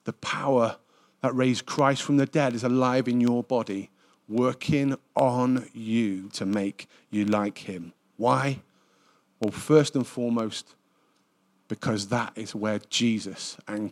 The 0.05 0.13
power 0.13 0.77
that 1.21 1.35
raised 1.35 1.65
Christ 1.65 2.03
from 2.03 2.17
the 2.17 2.25
dead 2.25 2.53
is 2.53 2.63
alive 2.63 3.07
in 3.07 3.21
your 3.21 3.43
body, 3.43 3.89
working 4.27 4.95
on 5.15 5.67
you 5.73 6.29
to 6.33 6.45
make 6.45 6.87
you 7.09 7.25
like 7.25 7.59
him. 7.59 7.93
Why? 8.17 8.61
Well, 9.39 9.51
first 9.51 9.95
and 9.95 10.05
foremost, 10.05 10.75
because 11.67 12.07
that 12.07 12.33
is 12.35 12.55
where 12.55 12.79
Jesus 12.89 13.57
and 13.67 13.91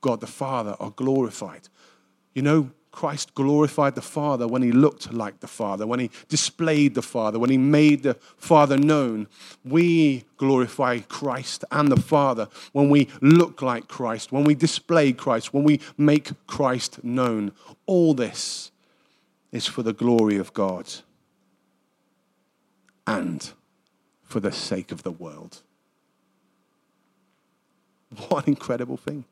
God 0.00 0.20
the 0.20 0.26
Father 0.26 0.76
are 0.80 0.90
glorified. 0.90 1.68
You 2.34 2.42
know, 2.42 2.70
Christ 2.92 3.34
glorified 3.34 3.94
the 3.94 4.02
Father 4.02 4.46
when 4.46 4.62
he 4.62 4.70
looked 4.70 5.12
like 5.12 5.40
the 5.40 5.48
Father, 5.48 5.86
when 5.86 5.98
he 5.98 6.10
displayed 6.28 6.94
the 6.94 7.02
Father, 7.02 7.38
when 7.38 7.50
he 7.50 7.58
made 7.58 8.02
the 8.02 8.14
Father 8.36 8.76
known. 8.76 9.26
We 9.64 10.24
glorify 10.36 11.00
Christ 11.00 11.64
and 11.72 11.90
the 11.90 12.00
Father 12.00 12.48
when 12.72 12.90
we 12.90 13.08
look 13.22 13.62
like 13.62 13.88
Christ, 13.88 14.30
when 14.30 14.44
we 14.44 14.54
display 14.54 15.12
Christ, 15.12 15.54
when 15.54 15.64
we 15.64 15.80
make 15.96 16.30
Christ 16.46 17.02
known. 17.02 17.52
All 17.86 18.12
this 18.12 18.70
is 19.50 19.66
for 19.66 19.82
the 19.82 19.94
glory 19.94 20.36
of 20.36 20.52
God 20.52 20.88
and 23.06 23.50
for 24.22 24.40
the 24.40 24.52
sake 24.52 24.92
of 24.92 25.02
the 25.02 25.10
world. 25.10 25.62
What 28.28 28.46
an 28.46 28.50
incredible 28.52 28.98
thing. 28.98 29.24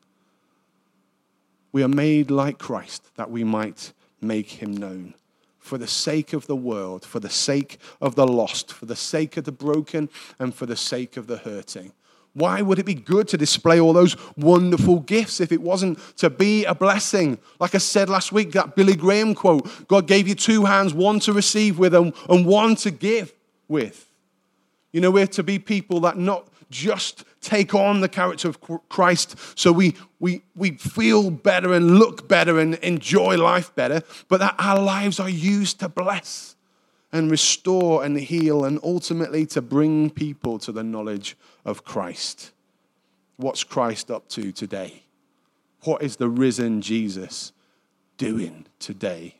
We 1.71 1.83
are 1.83 1.87
made 1.87 2.29
like 2.31 2.57
Christ 2.57 3.09
that 3.15 3.31
we 3.31 3.43
might 3.43 3.93
make 4.21 4.49
him 4.61 4.75
known. 4.75 5.15
For 5.59 5.77
the 5.77 5.87
sake 5.87 6.33
of 6.33 6.47
the 6.47 6.55
world, 6.55 7.05
for 7.05 7.19
the 7.19 7.29
sake 7.29 7.79
of 8.01 8.15
the 8.15 8.27
lost, 8.27 8.73
for 8.73 8.85
the 8.85 8.95
sake 8.95 9.37
of 9.37 9.43
the 9.43 9.51
broken, 9.51 10.09
and 10.39 10.53
for 10.53 10.65
the 10.65 10.75
sake 10.75 11.17
of 11.17 11.27
the 11.27 11.37
hurting. 11.37 11.93
Why 12.33 12.61
would 12.61 12.79
it 12.79 12.85
be 12.85 12.93
good 12.93 13.27
to 13.29 13.37
display 13.37 13.79
all 13.79 13.91
those 13.91 14.15
wonderful 14.37 15.01
gifts 15.01 15.41
if 15.41 15.51
it 15.51 15.61
wasn't 15.61 15.99
to 16.17 16.29
be 16.29 16.63
a 16.63 16.73
blessing? 16.73 17.37
Like 17.59 17.75
I 17.75 17.79
said 17.79 18.09
last 18.09 18.31
week, 18.31 18.53
that 18.53 18.75
Billy 18.75 18.95
Graham 18.95 19.35
quote 19.35 19.87
God 19.87 20.07
gave 20.07 20.27
you 20.27 20.35
two 20.35 20.65
hands, 20.65 20.93
one 20.93 21.19
to 21.21 21.33
receive 21.33 21.77
with 21.77 21.93
and, 21.93 22.13
one 22.45 22.75
to 22.77 22.91
give 22.91 23.33
with. 23.67 24.07
You 24.93 25.01
know, 25.01 25.11
we're 25.11 25.27
to 25.27 25.43
be 25.43 25.59
people 25.59 25.99
that 26.01 26.17
not 26.17 26.47
just 26.71 27.23
take 27.41 27.75
on 27.75 28.01
the 28.01 28.09
character 28.09 28.47
of 28.47 28.59
Christ 28.89 29.35
so 29.59 29.71
we, 29.71 29.95
we, 30.19 30.43
we 30.55 30.71
feel 30.71 31.29
better 31.29 31.73
and 31.73 31.99
look 31.99 32.27
better 32.27 32.59
and 32.59 32.75
enjoy 32.75 33.37
life 33.37 33.75
better, 33.75 34.01
but 34.27 34.39
that 34.39 34.55
our 34.57 34.79
lives 34.79 35.19
are 35.19 35.29
used 35.29 35.79
to 35.81 35.89
bless 35.89 36.55
and 37.11 37.29
restore 37.29 38.03
and 38.03 38.17
heal 38.17 38.63
and 38.63 38.79
ultimately 38.83 39.45
to 39.45 39.61
bring 39.61 40.09
people 40.09 40.57
to 40.59 40.71
the 40.71 40.83
knowledge 40.83 41.35
of 41.65 41.83
Christ. 41.83 42.51
What's 43.37 43.63
Christ 43.63 44.09
up 44.09 44.29
to 44.29 44.51
today? 44.51 45.03
What 45.83 46.03
is 46.03 46.17
the 46.17 46.29
risen 46.29 46.81
Jesus 46.81 47.51
doing 48.17 48.67
today? 48.79 49.35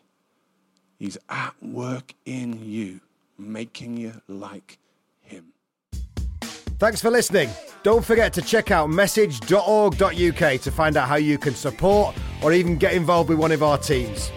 He's 0.98 1.18
at 1.30 1.54
work 1.62 2.14
in 2.26 2.66
you, 2.66 3.00
making 3.38 3.98
you 3.98 4.22
like. 4.28 4.78
Thanks 6.82 7.00
for 7.00 7.12
listening. 7.12 7.48
Don't 7.84 8.04
forget 8.04 8.34
to 8.34 8.42
check 8.42 8.72
out 8.72 8.90
message.org.uk 8.90 10.62
to 10.62 10.72
find 10.72 10.98
out 10.98 11.08
how 11.08 11.16
you 11.16 11.38
can 11.38 11.54
support 11.54 12.16
or 12.42 12.54
even 12.54 12.76
get 12.76 12.94
involved 12.94 13.30
with 13.30 13.38
one 13.38 13.52
of 13.52 13.62
our 13.62 13.78
teams. 13.78 14.32